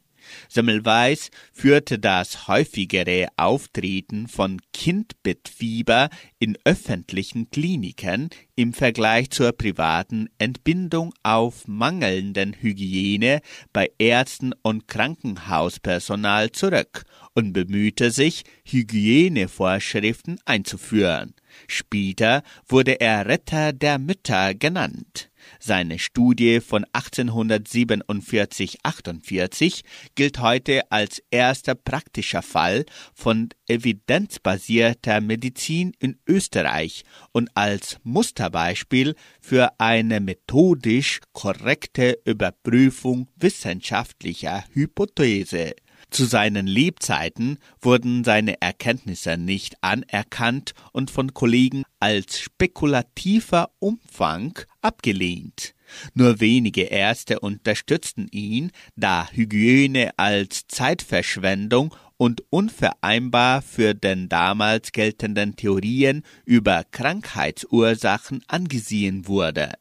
Semmelweis 0.49 1.31
führte 1.53 1.99
das 1.99 2.49
häufigere 2.49 3.29
Auftreten 3.37 4.29
von 4.29 4.61
Kindbettfieber 4.72 6.09
in 6.39 6.57
öffentlichen 6.64 7.51
Kliniken 7.51 8.31
im 8.55 8.72
Vergleich 8.72 9.31
zur 9.31 9.53
privaten 9.53 10.29
Entbindung 10.39 11.12
auf 11.22 11.66
mangelnden 11.66 12.55
Hygiene 12.61 13.41
bei 13.72 13.91
Ärzten 13.99 14.53
und 14.62 14.89
Krankenhauspersonal 14.89 16.53
zurück 16.53 17.05
und 17.35 17.53
bemühte 17.53 18.11
sich, 18.11 18.45
Hygienevorschriften 18.64 20.41
einzuführen. 20.45 21.35
Später 21.66 22.43
wurde 22.68 23.01
er 23.01 23.26
Retter 23.26 23.72
der 23.72 23.99
Mütter 23.99 24.55
genannt. 24.55 25.31
Seine 25.61 25.98
Studie 25.98 26.61
von 26.61 26.86
1847-48 26.92 29.82
gilt 30.14 30.38
heute 30.40 30.92
als 30.92 31.20
erster 31.30 31.74
praktischer 31.74 32.42
Fall 32.42 32.84
von 33.14 33.48
evidenzbasierter 33.66 35.20
Medizin 35.20 35.92
in 35.98 36.18
Österreich 36.26 37.04
und 37.32 37.50
als 37.54 37.98
Musterbeispiel 38.04 39.16
für 39.40 39.72
eine 39.78 40.20
methodisch 40.20 41.20
korrekte 41.32 42.18
Überprüfung 42.24 43.28
wissenschaftlicher 43.36 44.64
Hypothese. 44.72 45.74
Zu 46.11 46.24
seinen 46.24 46.66
Lebzeiten 46.66 47.59
wurden 47.80 48.24
seine 48.24 48.61
Erkenntnisse 48.62 49.36
nicht 49.36 49.76
anerkannt 49.82 50.72
und 50.92 51.11
von 51.11 51.34
Kollegen 51.34 51.84
als 52.00 52.40
spekulativer 52.40 53.70
Umfang 53.78 54.59
abgelehnt. 54.80 55.74
Nur 56.14 56.40
wenige 56.40 56.82
Ärzte 56.82 57.40
unterstützten 57.40 58.28
ihn, 58.30 58.72
da 58.96 59.28
Hygiene 59.30 60.11
als 60.16 60.66
Zeitverschwendung 60.68 61.94
und 62.16 62.42
unvereinbar 62.50 63.62
für 63.62 63.94
den 63.94 64.28
damals 64.28 64.92
geltenden 64.92 65.56
Theorien 65.56 66.24
über 66.44 66.84
Krankheitsursachen 66.90 68.42
angesehen 68.48 69.28
wurde. 69.28 69.72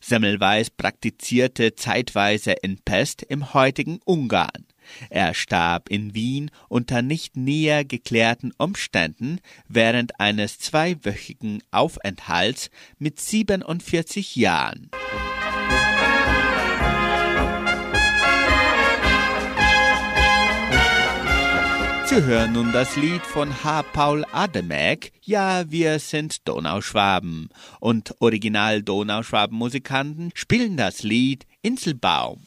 Semmelweis 0.00 0.70
praktizierte 0.70 1.74
zeitweise 1.74 2.52
in 2.52 2.78
Pest 2.78 3.22
im 3.22 3.54
heutigen 3.54 4.00
Ungarn. 4.04 4.66
Er 5.10 5.34
starb 5.34 5.88
in 5.88 6.14
Wien 6.14 6.50
unter 6.68 7.02
nicht 7.02 7.36
näher 7.36 7.84
geklärten 7.84 8.52
Umständen 8.58 9.40
während 9.68 10.20
eines 10.20 10.58
zweiwöchigen 10.58 11.62
Aufenthalts 11.70 12.70
mit 12.98 13.20
47 13.20 14.36
Jahren. 14.36 14.90
Sie 22.08 22.22
hören 22.22 22.54
nun 22.54 22.72
das 22.72 22.96
Lied 22.96 23.20
von 23.20 23.62
H. 23.62 23.82
Paul 23.92 24.24
Ademek, 24.32 25.12
Ja, 25.22 25.70
wir 25.70 25.98
sind 25.98 26.48
Donauschwaben. 26.48 27.50
Und 27.80 28.14
Original 28.20 28.82
Donauschwaben-Musikanten 28.82 30.30
spielen 30.32 30.78
das 30.78 31.02
Lied 31.02 31.46
Inselbaum. 31.60 32.40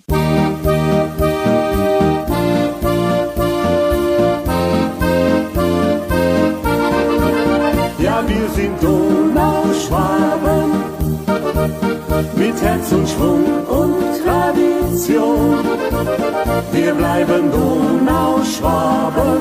Wir 8.28 8.49
sind 8.55 8.82
Donauschwaben 8.84 10.72
mit 12.36 12.61
Herz 12.61 12.91
und 12.91 13.07
Schwung 13.09 13.45
und 13.67 14.24
Tradition. 14.24 15.59
Wir 16.72 16.93
bleiben 16.93 17.51
Donauschwaben, 17.51 19.39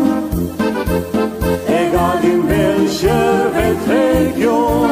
egal 1.66 2.18
in 2.22 2.48
welcher 2.48 3.52
Weltregion. 3.54 4.90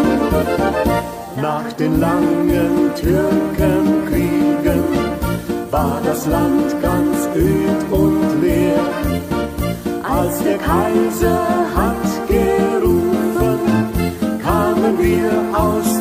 Nach 1.40 1.72
den 1.72 2.00
langen 2.00 2.90
Türkenkriegen 2.94 4.84
war 5.70 6.00
das 6.04 6.26
Land 6.26 6.82
ganz 6.82 7.28
öd 7.36 7.80
und 7.90 8.42
leer. 8.42 8.80
Als 10.02 10.42
der 10.42 10.58
Kaiser 10.58 11.40
hat 11.76 11.97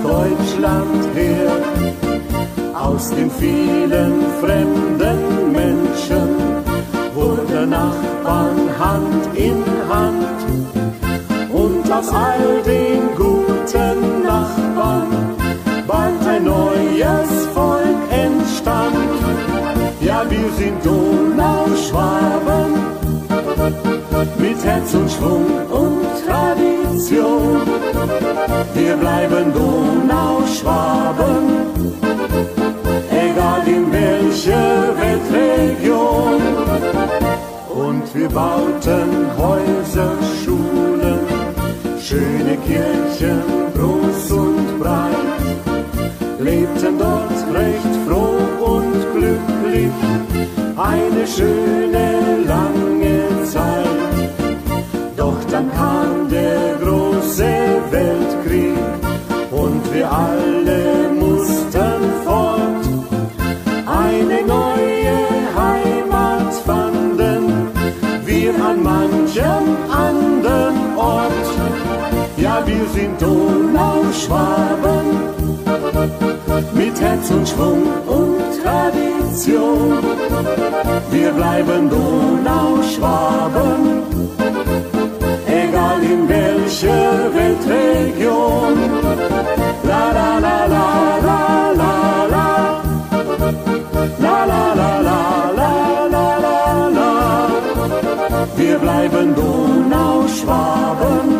Deutschland 0.07 1.03
her. 1.15 1.51
Aus 2.73 3.09
den 3.09 3.29
vielen 3.29 4.13
fremden 4.41 5.51
Menschen 5.51 6.29
wurden 7.13 7.69
Nachbarn 7.69 8.57
Hand 8.79 9.23
in 9.35 9.63
Hand. 9.89 10.39
Und 11.51 11.91
aus 11.91 12.09
all 12.09 12.61
den 12.63 13.01
guten 13.17 14.23
Nachbarn 14.23 15.07
bald 15.85 16.25
ein 16.25 16.43
neues 16.45 17.29
Volk 17.53 18.01
entstand. 18.11 18.95
Ja, 19.99 20.23
wir 20.29 20.49
sind 20.57 20.85
Donauschwaben 20.85 22.69
mit 24.37 24.63
Herz 24.63 24.93
und 24.93 25.11
Schwung 25.11 25.45
und 25.69 26.05
Tradition. 26.25 26.76
Wir 26.99 28.95
bleiben 28.97 29.53
Donauschwaben, 29.53 31.43
egal 33.11 33.67
in 33.67 33.91
welcher 33.91 34.95
Weltregion. 34.97 36.41
Und 37.69 38.15
wir 38.15 38.27
bauten 38.29 39.27
Häuser, 39.37 40.13
Schulen, 40.43 41.19
schöne 42.01 42.57
Kirchen, 42.65 43.43
groß 43.75 44.31
und 44.31 44.79
breit, 44.79 45.39
lebten 46.39 46.97
dort 46.97 47.39
recht 47.53 47.95
froh 48.07 48.39
und 48.73 48.95
glücklich, 49.13 49.93
eine 50.75 51.27
schöne 51.27 52.43
lange 52.47 53.43
Zeit. 53.45 53.85
Doch 55.15 55.43
dann 55.51 55.71
kam 55.73 56.06
Und 59.51 59.93
wir 59.93 60.11
alle 60.11 61.09
mussten 61.19 62.01
fort. 62.25 62.85
Eine 63.85 64.41
neue 64.45 65.17
Heimat 65.55 66.53
fanden 66.65 67.69
wir 68.25 68.53
an 68.69 68.83
manchem 68.83 69.77
anderen 69.91 70.97
Ort. 70.97 71.31
Ja, 72.37 72.63
wir 72.65 72.85
sind 72.93 73.21
Donauschwaben 73.21 75.05
mit 76.73 76.99
Herz 77.01 77.29
und 77.31 77.47
Schwung 77.47 77.83
und 78.07 78.63
Tradition. 78.63 79.97
Wir 81.11 81.31
bleiben 81.31 81.89
Donauschwaben, 81.89 84.03
egal 85.47 86.03
in 86.03 86.29
welcher 86.29 87.33
Weltregion. 87.33 87.86
Bleiben 99.09 99.35
Donauschwaben, 99.35 101.36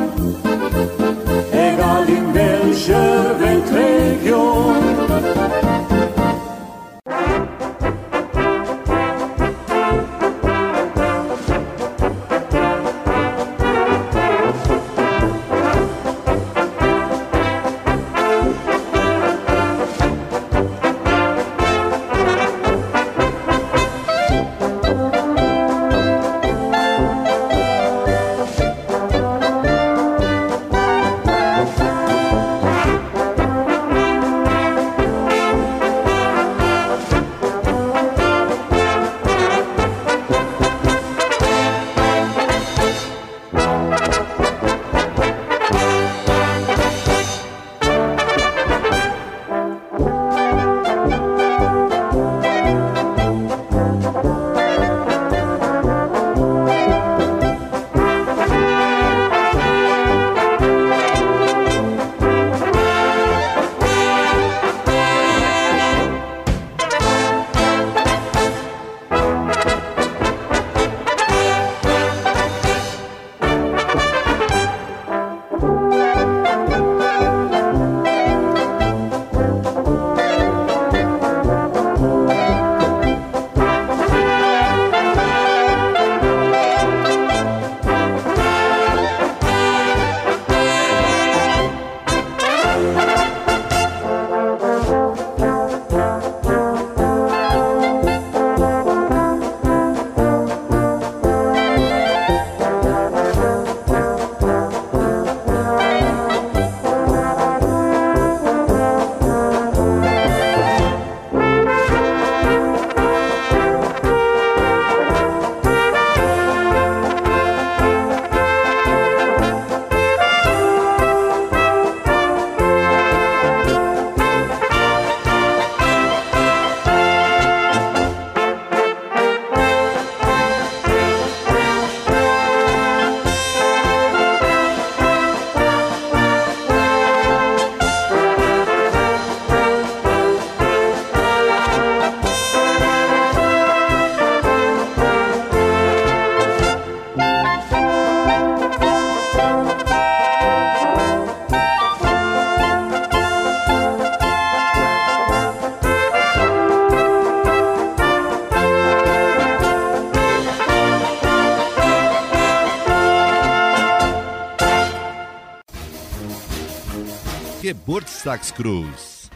Geburtstagsgruß. 168.28 169.30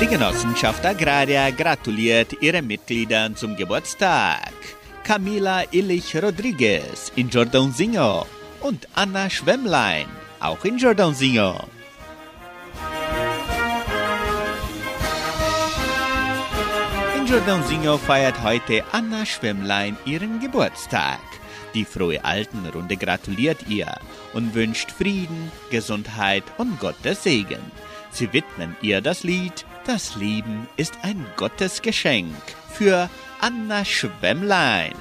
Die 0.00 0.06
Genossenschaft 0.06 0.86
Agraria 0.86 1.50
gratuliert 1.50 2.40
ihren 2.40 2.66
Mitgliedern 2.68 3.34
zum 3.34 3.56
Geburtstag. 3.56 4.52
Camila 5.02 5.64
Illich 5.72 6.14
Rodriguez 6.14 7.10
in 7.16 7.28
Jordãozinho 7.28 8.24
und 8.60 8.86
Anna 8.94 9.28
Schwemmlein, 9.28 10.06
auch 10.38 10.64
in 10.64 10.78
Jordãozinho. 10.78 11.64
In 17.16 17.26
Jordãozinho 17.26 17.98
feiert 17.98 18.42
heute 18.44 18.84
Anna 18.92 19.26
Schwemmlein 19.26 19.96
ihren 20.04 20.38
Geburtstag. 20.38 21.20
Die 21.74 21.84
frohe 21.84 22.24
Altenrunde 22.24 22.96
gratuliert 22.96 23.66
ihr 23.68 23.92
und 24.32 24.54
wünscht 24.54 24.92
Frieden, 24.92 25.50
Gesundheit 25.70 26.44
und 26.56 26.78
Gottes 26.78 27.24
Segen. 27.24 27.60
Sie 28.10 28.32
widmen 28.32 28.76
ihr 28.80 29.00
das 29.00 29.24
Lied 29.24 29.66
Das 29.86 30.14
Leben 30.14 30.68
ist 30.76 30.94
ein 31.02 31.26
Gottesgeschenk 31.36 32.34
für 32.72 33.10
Anna 33.40 33.84
Schwemmlein. 33.84 34.94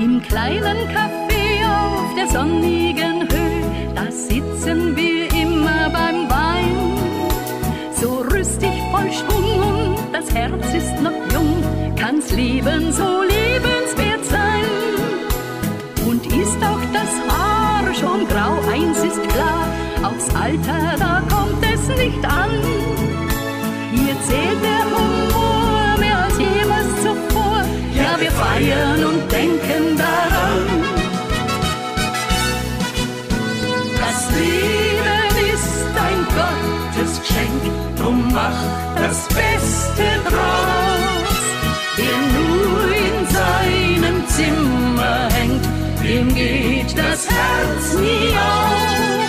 Im 0.00 0.22
kleinen 0.22 0.78
Café 0.88 1.66
auf 1.68 2.14
der 2.16 2.26
sonnigen 2.28 3.30
Höhe, 3.30 3.94
da 3.94 4.10
sitzen 4.10 4.96
wir 4.96 4.99
Leben 12.40 12.90
so 12.90 13.22
lebenswert 13.22 14.24
sein. 14.24 14.66
Und 16.08 16.24
ist 16.26 16.60
auch 16.70 16.84
das 16.96 17.12
Haar 17.28 17.84
schon 18.00 18.26
grau, 18.28 18.54
eins 18.72 18.98
ist 19.10 19.22
klar, 19.34 19.64
aufs 20.08 20.28
Alter, 20.34 20.82
da 20.98 21.22
kommt 21.32 21.62
es 21.74 21.82
nicht 22.02 22.24
an. 22.24 22.52
Hier 23.92 24.16
zählt 24.26 24.60
der 24.68 24.84
Humor 24.92 25.98
mehr 25.98 26.18
als 26.24 26.38
jemals 26.38 26.92
zuvor, 27.04 27.58
ja 28.00 28.12
wir 28.18 28.32
feiern 28.32 29.04
und 29.10 29.22
denken 29.30 29.82
daran. 29.98 30.62
Das 34.02 34.18
Leben 34.38 35.32
ist 35.56 35.84
ein 36.08 36.20
Gottesgeschenk, 36.38 37.62
drum 37.98 38.32
mach 38.32 38.60
das 38.96 39.28
Beste 39.28 40.06
draus. 40.24 40.79
Zimmer 44.40 45.28
hängt, 45.32 45.64
dem 46.02 46.34
geht 46.34 46.96
das 46.96 47.28
Herz 47.28 47.94
nie 48.00 48.32
auf. 48.34 49.28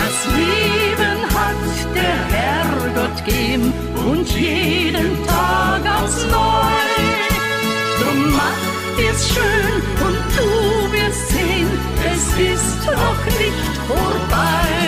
Das 0.00 0.16
Leben 0.34 1.20
hat 1.36 1.62
der 1.94 2.20
Herrgott 2.36 3.24
gegeben 3.26 3.72
und 4.08 4.26
jeden 4.30 5.26
Tag 5.26 5.82
aufs 6.02 6.24
Neu. 6.24 6.80
Drum 7.98 8.32
mach 8.32 8.60
dir's 8.98 9.28
schön 9.28 9.74
und 10.06 10.18
du 10.36 10.48
wirst 10.94 11.28
sehen, 11.28 11.68
es 12.12 12.24
ist 12.54 12.86
noch 12.86 13.24
nicht 13.38 13.76
vorbei. 13.88 14.79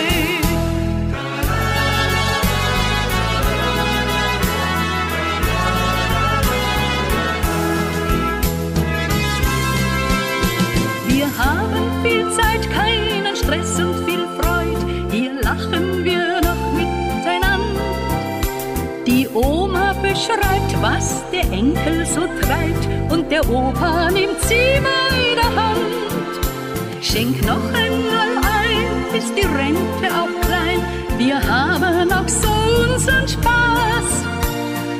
Oma 20.23 20.37
beschreibt, 20.37 20.81
was 20.81 21.23
der 21.31 21.43
Enkel 21.51 22.05
so 22.05 22.21
treibt, 22.41 23.11
und 23.11 23.31
der 23.31 23.47
Opa 23.49 24.09
nimmt 24.11 24.39
sie 24.41 24.79
bei 24.81 25.35
der 25.35 25.55
Hand. 25.55 27.01
Schenk 27.01 27.41
noch 27.45 27.65
einmal 27.73 28.37
ein, 28.41 29.17
ist 29.17 29.33
die 29.35 29.45
Rente 29.45 30.07
auch 30.13 30.47
klein. 30.47 30.79
Wir 31.17 31.35
haben 31.35 32.11
auch 32.11 32.27
so 32.27 32.49
unseren 32.91 33.27
Spaß 33.27 34.09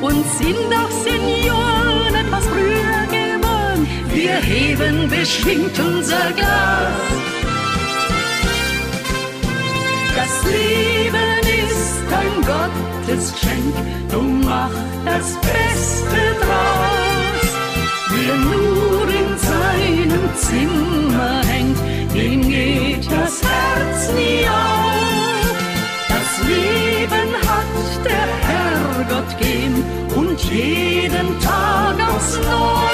und 0.02 0.26
sind 0.38 0.70
auch 0.74 0.92
Senioren 0.92 2.16
etwas 2.16 2.46
früher 2.48 3.06
geboren. 3.10 3.88
Wir 4.14 4.36
heben 4.36 5.10
beschwingt 5.10 5.78
unser 5.80 6.32
Glas. 6.36 6.94
Das 10.16 10.44
Leben 10.52 11.40
ist 11.66 12.14
ein 12.14 12.46
Gottesgeschenk, 13.06 13.76
drum 14.10 14.42
mach 14.46 14.72
das 15.06 15.36
Beste 15.42 16.22
draus. 16.40 17.50
Wer 18.10 18.36
nur 18.36 19.08
in 19.10 19.38
seinem 19.38 20.36
Zimmer 20.36 21.42
hängt, 21.46 21.78
dem 22.14 22.48
geht 22.50 23.06
das 23.12 23.42
Herz 23.44 24.10
nie 24.14 24.48
auf. 24.48 25.58
Das 26.08 26.48
Leben 26.48 27.30
hat 27.50 28.06
der 28.06 28.28
Herrgott 28.48 29.38
gegeben 29.38 29.84
und 30.16 30.40
jeden 30.46 31.40
Tag 31.42 31.96
aufs 32.10 32.38
Neu. 32.38 32.94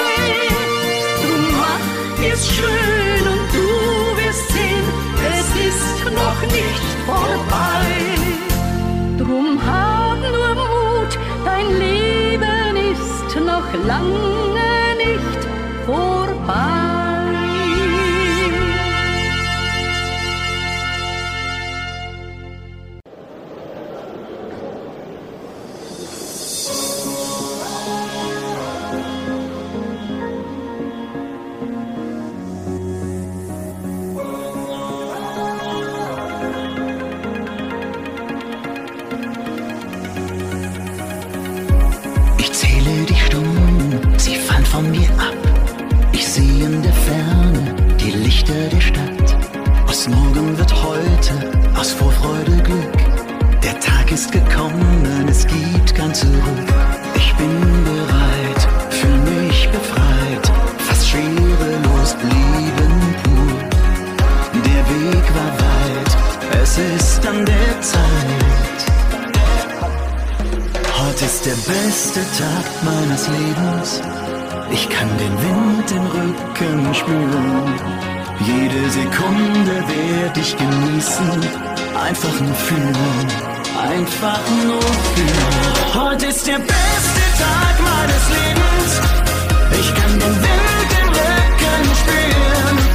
Drum 1.20 1.44
mach 1.56 2.32
es 2.32 2.48
schön 2.48 3.24
und 3.32 3.46
du 3.54 4.24
wirst 4.24 4.48
sehen, 4.48 4.86
es 5.38 5.48
ist 5.68 6.04
noch 6.12 6.42
nicht 6.42 6.90
vorbei. 7.06 7.49
Noch 13.38 13.72
lange 13.86 14.96
nicht 14.96 15.46
vorbei. 15.86 16.79
Von 44.80 44.90
mir 44.90 45.10
ab. 45.28 45.36
Ich 46.12 46.26
sehe 46.26 46.64
in 46.64 46.82
der 46.82 46.92
Ferne 46.92 47.74
die 48.00 48.12
Lichter 48.12 48.54
der 48.72 48.80
Stadt. 48.80 49.36
Aus 49.86 50.08
morgen 50.08 50.56
wird 50.56 50.72
heute, 50.82 51.34
aus 51.78 51.92
Vorfreude 51.92 52.56
Glück. 52.62 52.98
Der 53.62 53.78
Tag 53.80 54.10
ist 54.10 54.32
gekommen, 54.32 55.26
es 55.28 55.46
gibt 55.46 55.94
kein 55.94 56.14
Zurück. 56.14 56.68
Ich 57.14 57.34
bin 57.34 57.54
bereit, 57.84 58.60
fühl 58.90 59.18
mich 59.34 59.68
befreit, 59.68 60.44
fast 60.86 61.08
schwerelos 61.08 62.14
blieben 62.22 62.94
pur. 63.22 63.52
Der 64.68 64.82
Weg 64.92 65.26
war 65.38 65.52
weit, 65.66 66.62
es 66.62 66.78
ist 66.78 67.26
an 67.26 67.44
der 67.44 67.80
Zeit. 67.82 68.80
Heute 71.02 71.24
ist 71.24 71.44
der 71.44 71.58
beste 71.70 72.20
Tag 72.38 72.64
meines 72.82 73.28
Lebens. 73.28 74.29
Ich 74.72 74.88
kann 74.88 75.08
den 75.18 75.34
Wind 75.42 75.90
im 75.90 76.06
Rücken 76.06 76.94
spüren. 76.94 77.74
Jede 78.40 78.90
Sekunde 78.90 79.74
werde 79.88 80.40
ich 80.40 80.56
genießen. 80.56 81.30
Einfach 82.06 82.40
nur 82.40 82.54
fühlen. 82.54 83.26
Einfach 83.78 84.40
nur 84.64 84.82
fühlen. 85.14 85.94
Heute 85.94 86.26
ist 86.26 86.46
der 86.46 86.58
beste 86.58 87.22
Tag 87.38 87.74
meines 87.90 88.24
Lebens. 88.38 89.00
Ich 89.80 89.94
kann 89.94 90.12
den 90.18 90.36
Wind 90.44 90.90
im 91.02 91.08
Rücken 91.08 91.84
spüren. 92.00 92.89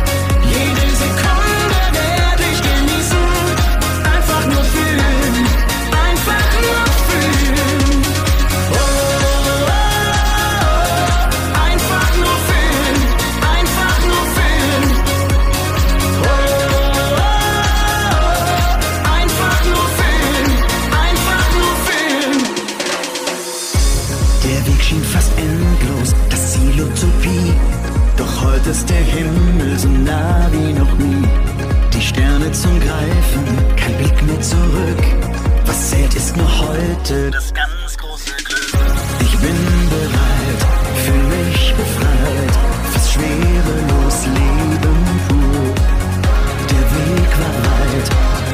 Nacht 28.66 28.78
ist 28.78 28.90
der 28.90 28.98
Himmel 28.98 29.78
so 29.78 29.88
nah 29.88 30.50
wie 30.52 30.74
noch 30.74 30.98
nie. 30.98 31.28
Die 31.94 32.02
Sterne 32.02 32.52
zum 32.52 32.80
Greifen, 32.80 33.46
kein 33.76 33.96
Blick 33.98 34.24
mehr 34.24 34.42
zurück. 34.42 35.04
Was 35.66 35.90
zählt 35.92 36.16
ist 36.16 36.36
nur 36.36 36.50
heute 36.60 37.30
das 37.30 37.54
ganz 37.54 37.98
große 37.98 38.34
Glück. 38.44 38.74
Ich 39.22 39.38
bin 39.38 39.90
bereit, 39.94 40.62
fühl 41.06 41.24
mich 41.38 41.74
befreit, 41.76 42.54
fast 42.92 43.12
schwerelos 43.14 44.18
Leben 44.34 44.98
pur. 45.28 45.76
Der 46.72 46.86
Weg 46.96 47.32
war 47.42 47.56
weit, 47.70 48.08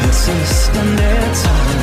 es 0.10 0.22
ist 0.28 0.72
an 0.78 0.98
der 0.98 1.34
Zeit. 1.42 1.82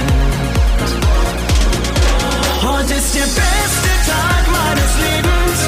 Heute 2.63 2.95
ist 2.95 3.15
der 3.15 3.29
beste 3.41 3.91
Tag 4.11 4.45
meines 4.53 4.93
Lebens. 5.07 5.59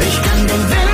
Ich 0.00 0.16
kann 0.22 0.46
den 0.46 0.70
Wind 0.70 0.87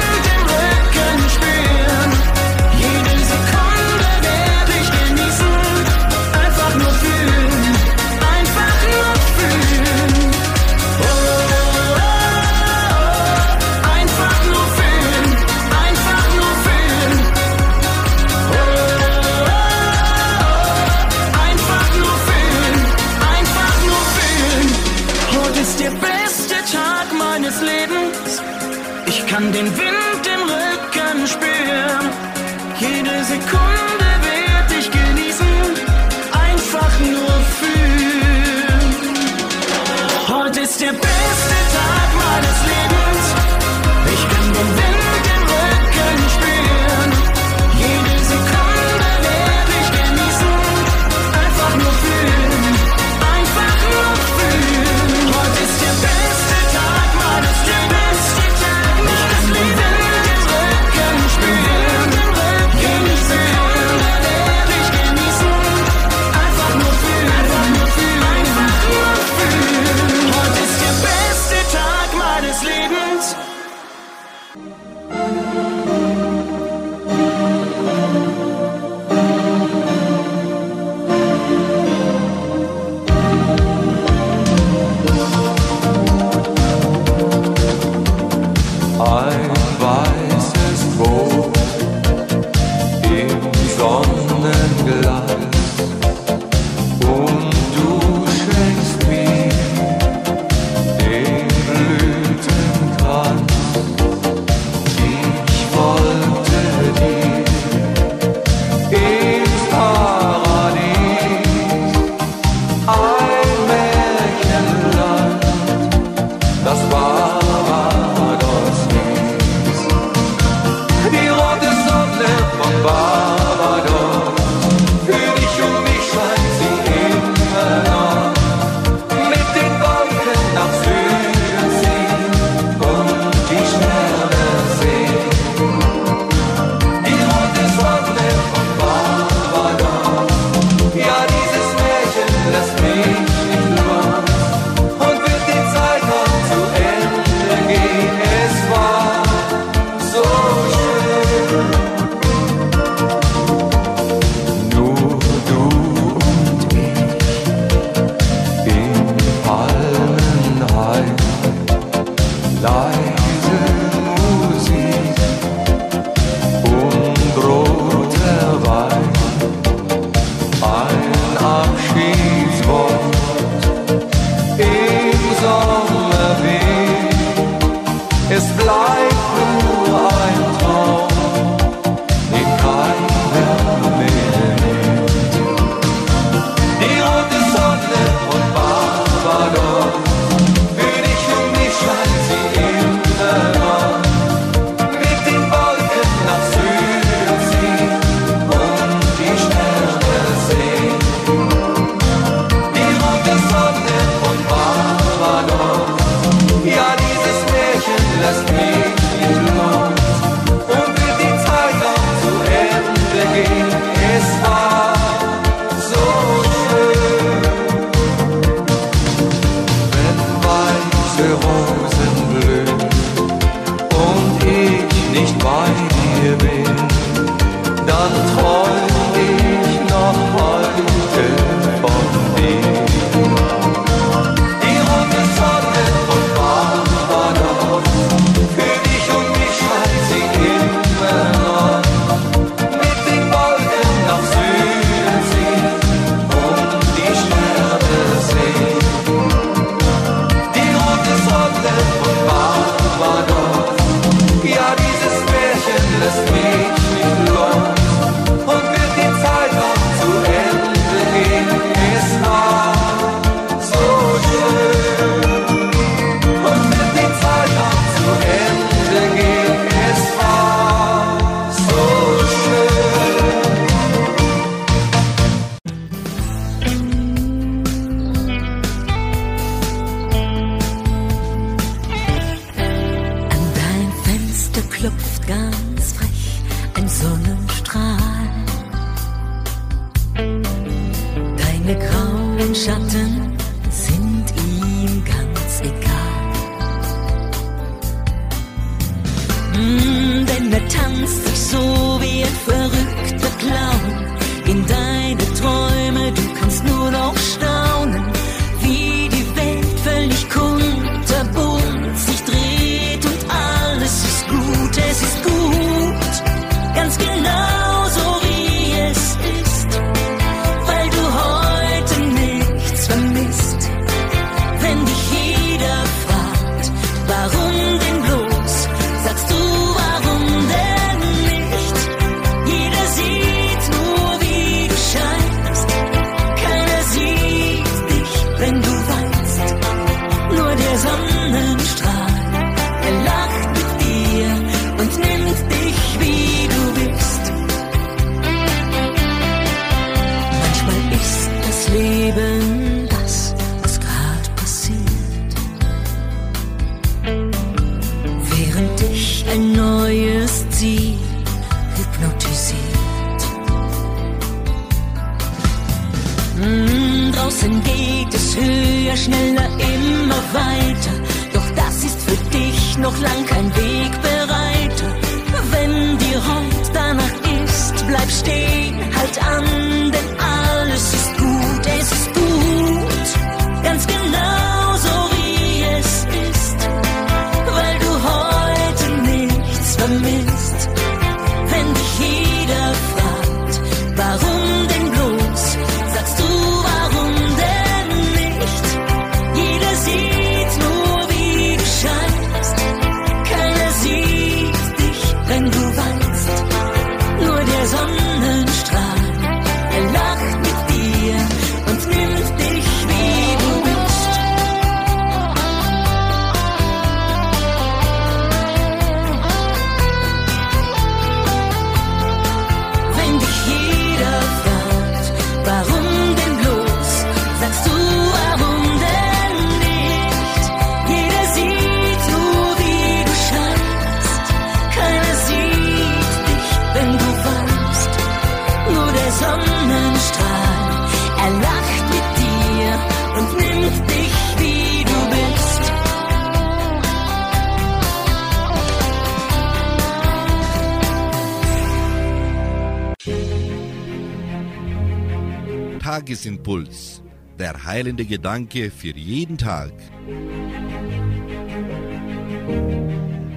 Tagesimpuls. 456.04 457.02
Der 457.38 457.64
heilende 457.64 458.04
Gedanke 458.04 458.70
für 458.70 458.94
jeden 458.94 459.38
Tag. 459.38 459.72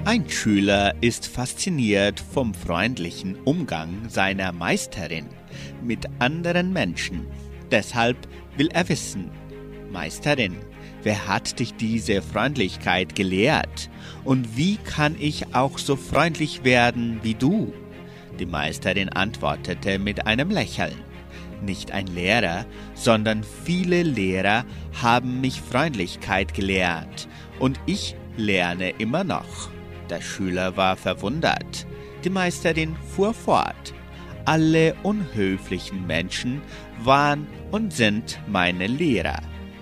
Ein 0.04 0.30
Schüler 0.30 0.94
ist 1.00 1.28
fasziniert 1.28 2.20
vom 2.20 2.54
freundlichen 2.54 3.38
Umgang 3.46 4.10
seiner 4.10 4.52
Meisterin 4.52 5.28
mit 5.82 6.08
anderen 6.20 6.74
Menschen. 6.74 7.26
Deshalb 7.72 8.18
will 8.58 8.68
er 8.74 8.90
wissen, 8.90 9.32
Meisterin, 9.90 10.58
wer 11.04 11.26
hat 11.26 11.60
dich 11.60 11.74
diese 11.76 12.22
Freundlichkeit 12.22 13.16
gelehrt? 13.16 13.90
Und 14.26 14.58
wie 14.58 14.76
kann 14.76 15.16
ich 15.18 15.56
auch 15.56 15.78
so 15.78 15.96
freundlich 15.96 16.66
werden 16.66 17.20
wie 17.24 17.36
du? 17.36 17.74
Die 18.40 18.46
Meisterin 18.46 19.08
antwortete 19.08 20.00
mit 20.00 20.28
einem 20.28 20.50
Lächeln. 20.50 21.07
Nicht 21.62 21.92
ein 21.92 22.08
Lehrer, 22.08 22.66
sondern 22.94 23.44
viele 23.44 24.04
Lehrer 24.04 24.66
haben 25.02 25.42
mich 25.42 25.62
Freundlichkeit 25.62 26.54
gelehrt 26.54 27.28
und 27.60 27.80
ich 27.86 28.16
lerne 28.38 28.92
immer 28.92 29.24
noch. 29.24 29.70
Der 30.10 30.22
Schüler 30.22 30.78
war 30.78 30.96
verwundert. 30.96 31.86
Die 32.24 32.30
Meisterin 32.30 32.96
fuhr 33.16 33.34
fort. 33.34 33.94
Alle 34.46 34.96
unhöflichen 35.04 36.08
Menschen 36.08 36.62
waren 37.04 37.48
und 37.72 37.92
sind 37.92 38.40
meine 38.48 38.88
Lehrer. 38.88 39.42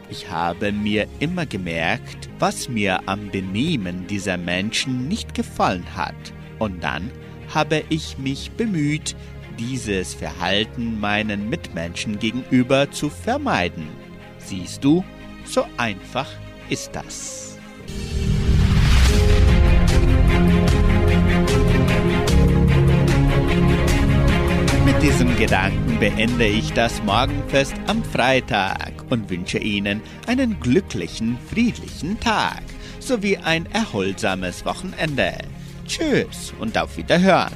Ich 0.10 0.30
habe 0.30 0.72
mir 0.72 1.08
immer 1.20 1.46
gemerkt, 1.46 2.30
was 2.40 2.70
mir 2.70 3.08
am 3.08 3.30
Benehmen 3.32 4.08
dieser 4.08 4.38
Menschen 4.38 5.08
nicht 5.08 5.34
gefallen 5.34 5.86
hat. 5.96 6.16
Und 6.60 6.84
dann 6.84 7.12
habe 7.54 7.84
ich 7.90 8.18
mich 8.18 8.52
bemüht, 8.52 9.16
dieses 9.58 10.14
Verhalten 10.14 11.00
meinen 11.00 11.50
Mitmenschen 11.50 12.20
gegenüber 12.20 12.92
zu 12.92 13.10
vermeiden. 13.10 13.88
Siehst 14.38 14.84
du, 14.84 15.04
so 15.46 15.66
einfach 15.78 16.28
ist 16.70 16.92
das. 16.94 17.58
Mit 24.86 25.02
diesem 25.02 25.36
Gedanken 25.38 26.00
beende 26.00 26.46
ich 26.46 26.74
das 26.74 27.02
Morgenfest 27.04 27.76
am 27.88 28.04
Freitag 28.04 28.92
und 29.10 29.30
wünsche 29.30 29.58
Ihnen 29.58 30.02
einen 30.28 30.60
glücklichen, 30.60 31.38
friedlichen 31.50 32.20
Tag 32.20 32.64
sowie 33.00 33.38
ein 33.38 33.66
erholsames 33.72 34.66
Wochenende. 34.66 35.38
Tschüss 35.88 36.54
und 36.60 36.78
auf 36.78 36.98
Wiederhören. 36.98 37.54